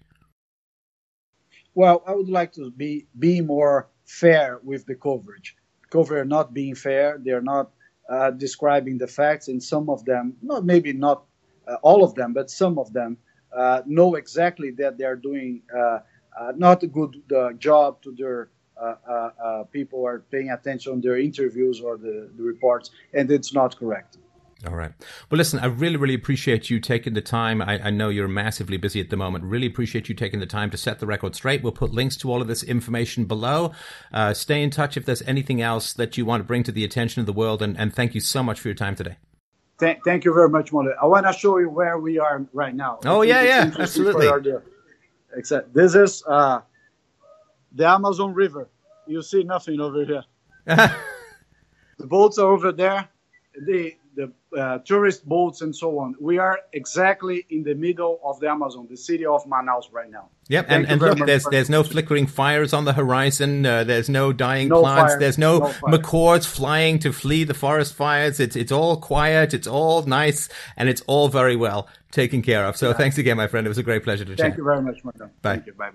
Well, 1.75 2.03
I 2.07 2.14
would 2.14 2.29
like 2.29 2.53
to 2.55 2.70
be 2.70 3.07
be 3.18 3.40
more 3.40 3.88
fair 4.05 4.61
with 4.62 4.87
the 4.87 4.94
coverage. 4.94 5.57
Coverage 5.90 6.29
not 6.29 6.53
being 6.53 6.75
fair, 6.75 7.18
they're 7.18 7.40
not 7.40 7.70
uh, 8.11 8.31
describing 8.33 8.99
the 8.99 9.07
facts, 9.07 9.49
and 9.49 9.62
some 9.62 9.88
of 9.88 10.05
them, 10.05 10.35
not 10.42 10.64
maybe 10.64 10.92
not 10.92 11.23
uh, 11.68 11.77
all 11.83 12.03
of 12.03 12.14
them, 12.14 12.33
but 12.33 12.51
some 12.51 12.79
of 12.79 12.92
them 12.92 13.16
uh, 13.57 13.83
know 13.87 14.16
exactly 14.16 14.70
that 14.73 14.99
they 14.99 15.05
are 15.05 15.16
doing 15.16 15.62
uh, 15.77 15.99
uh, 16.38 16.53
not 16.57 16.83
a 16.83 16.87
good 16.87 17.23
job 17.59 18.03
to 18.03 18.12
their 18.12 18.49
people 19.73 20.07
are 20.07 20.20
paying 20.31 20.51
attention 20.51 21.03
to 21.03 21.09
their 21.09 21.18
interviews 21.18 21.81
or 21.81 21.99
the, 21.99 22.31
the 22.37 22.42
reports, 22.42 22.90
and 23.12 23.31
it's 23.31 23.53
not 23.53 23.77
correct. 23.77 24.16
All 24.66 24.75
right. 24.75 24.92
Well, 25.31 25.38
listen, 25.38 25.59
I 25.59 25.66
really, 25.66 25.96
really 25.96 26.14
appreciate 26.14 26.68
you 26.68 26.81
taking 26.81 27.14
the 27.14 27.23
time. 27.23 27.62
I, 27.62 27.87
I, 27.87 27.90
know 27.90 28.11
you're 28.11 28.29
massively 28.29 28.77
busy 28.77 29.01
at 29.01 29.09
the 29.09 29.16
moment. 29.16 29.44
Really 29.44 29.66
appreciate 29.66 30.11
you 30.11 30.14
taking 30.14 30.38
the 30.38 30.44
time 30.44 30.68
to 30.70 30.77
set 30.77 30.99
the 30.99 31.07
record 31.07 31.35
straight. 31.35 31.62
We'll 31.62 31.73
put 31.73 31.92
links 31.92 32.14
to 32.18 32.31
all 32.31 32.42
of 32.42 32.49
this 32.49 32.62
information 32.62 33.25
below. 33.25 33.73
Uh, 34.12 34.35
stay 34.35 34.62
in 34.62 34.68
touch 34.68 34.99
if 34.99 35.07
there's 35.07 35.23
anything 35.23 35.62
else 35.62 35.94
that 35.94 36.18
you 36.18 36.27
want 36.27 36.40
to 36.40 36.44
bring 36.44 36.62
to 36.64 36.73
the 36.73 36.85
attention 36.85 37.20
of 37.20 37.27
the 37.27 37.33
world. 37.33 37.62
And, 37.62 37.79
and 37.79 37.94
thank 37.94 38.14
you 38.14 38.20
so 38.20 38.42
much 38.42 38.61
for 38.61 38.68
your 38.68 38.75
time 38.75 38.96
today. 38.96 39.16
Thank, 39.79 40.05
thank 40.05 40.27
you 40.27 40.35
very 40.35 40.51
much, 40.51 40.75
Mole. 40.75 40.92
I 41.01 41.07
want 41.07 41.27
to 41.27 41.33
show 41.33 41.57
you 41.57 41.70
where 41.70 41.99
we 41.99 42.18
are 42.18 42.46
right 42.53 42.75
now. 42.75 42.99
Oh, 43.07 43.23
yeah, 43.23 43.42
yeah, 43.42 43.73
absolutely. 43.79 44.29
Except 45.35 45.73
this 45.73 45.94
is 45.94 46.23
uh, 46.27 46.61
the 47.73 47.88
Amazon 47.88 48.35
River. 48.35 48.68
You 49.07 49.23
see 49.23 49.42
nothing 49.42 49.81
over 49.81 50.05
here. 50.05 50.25
the 50.66 52.07
boats 52.07 52.37
are 52.37 52.49
over 52.49 52.73
there. 52.73 53.09
The 53.59 53.94
the 54.14 54.33
uh, 54.57 54.79
tourist 54.79 55.29
boats 55.29 55.61
and 55.61 55.75
so 55.75 55.99
on. 55.99 56.14
We 56.20 56.38
are 56.38 56.59
exactly 56.73 57.46
in 57.51 57.62
the 57.62 57.75
middle 57.75 58.20
of 58.25 58.40
the 58.40 58.49
Amazon, 58.51 58.87
the 58.90 58.96
city 58.96 59.25
of 59.25 59.44
Manaus 59.44 59.85
right 59.92 60.11
now. 60.11 60.29
Yep, 60.49 60.66
and, 60.68 60.87
and 60.88 61.01
look, 61.01 61.18
there's 61.27 61.44
there's 61.44 61.70
no 61.70 61.85
flickering 61.85 62.27
fires 62.27 62.73
on 62.73 62.85
the 62.85 62.92
horizon. 62.92 63.64
Uh, 63.64 63.85
there's 63.85 64.09
no 64.09 64.33
dying 64.33 64.68
no 64.68 64.81
plants. 64.81 65.16
There's 65.16 65.38
no, 65.38 65.59
no 65.59 65.75
macaws 65.87 66.44
flying 66.46 66.99
to 67.01 67.12
flee 67.12 67.44
the 67.44 67.55
forest 67.55 67.94
fires. 67.94 68.40
It's 68.40 68.57
it's 68.57 68.73
all 68.73 68.96
quiet. 68.96 69.55
It's 69.55 69.68
all 69.68 70.03
nice, 70.03 70.49
and 70.77 70.88
it's 70.88 71.03
all 71.03 71.29
very 71.29 71.57
well 71.57 71.88
taken 72.11 72.42
care 72.42 72.64
of. 72.66 72.77
So 72.77 72.88
yeah. 72.88 72.94
thanks 72.94 73.18
again, 73.18 73.37
my 73.37 73.46
friend. 73.46 73.66
It 73.66 73.70
was 73.70 73.79
a 73.79 73.85
great 73.85 74.03
pleasure 74.03 74.25
to 74.25 74.31
Thank 74.31 74.38
chat. 74.38 74.46
Thank 74.46 74.59
you 74.59 74.64
very 74.64 74.83
much, 74.83 75.05
Martin. 75.05 75.31
Bye. 75.42 75.55
Thank 75.55 75.66
you. 75.66 75.73
Bye. 75.75 75.88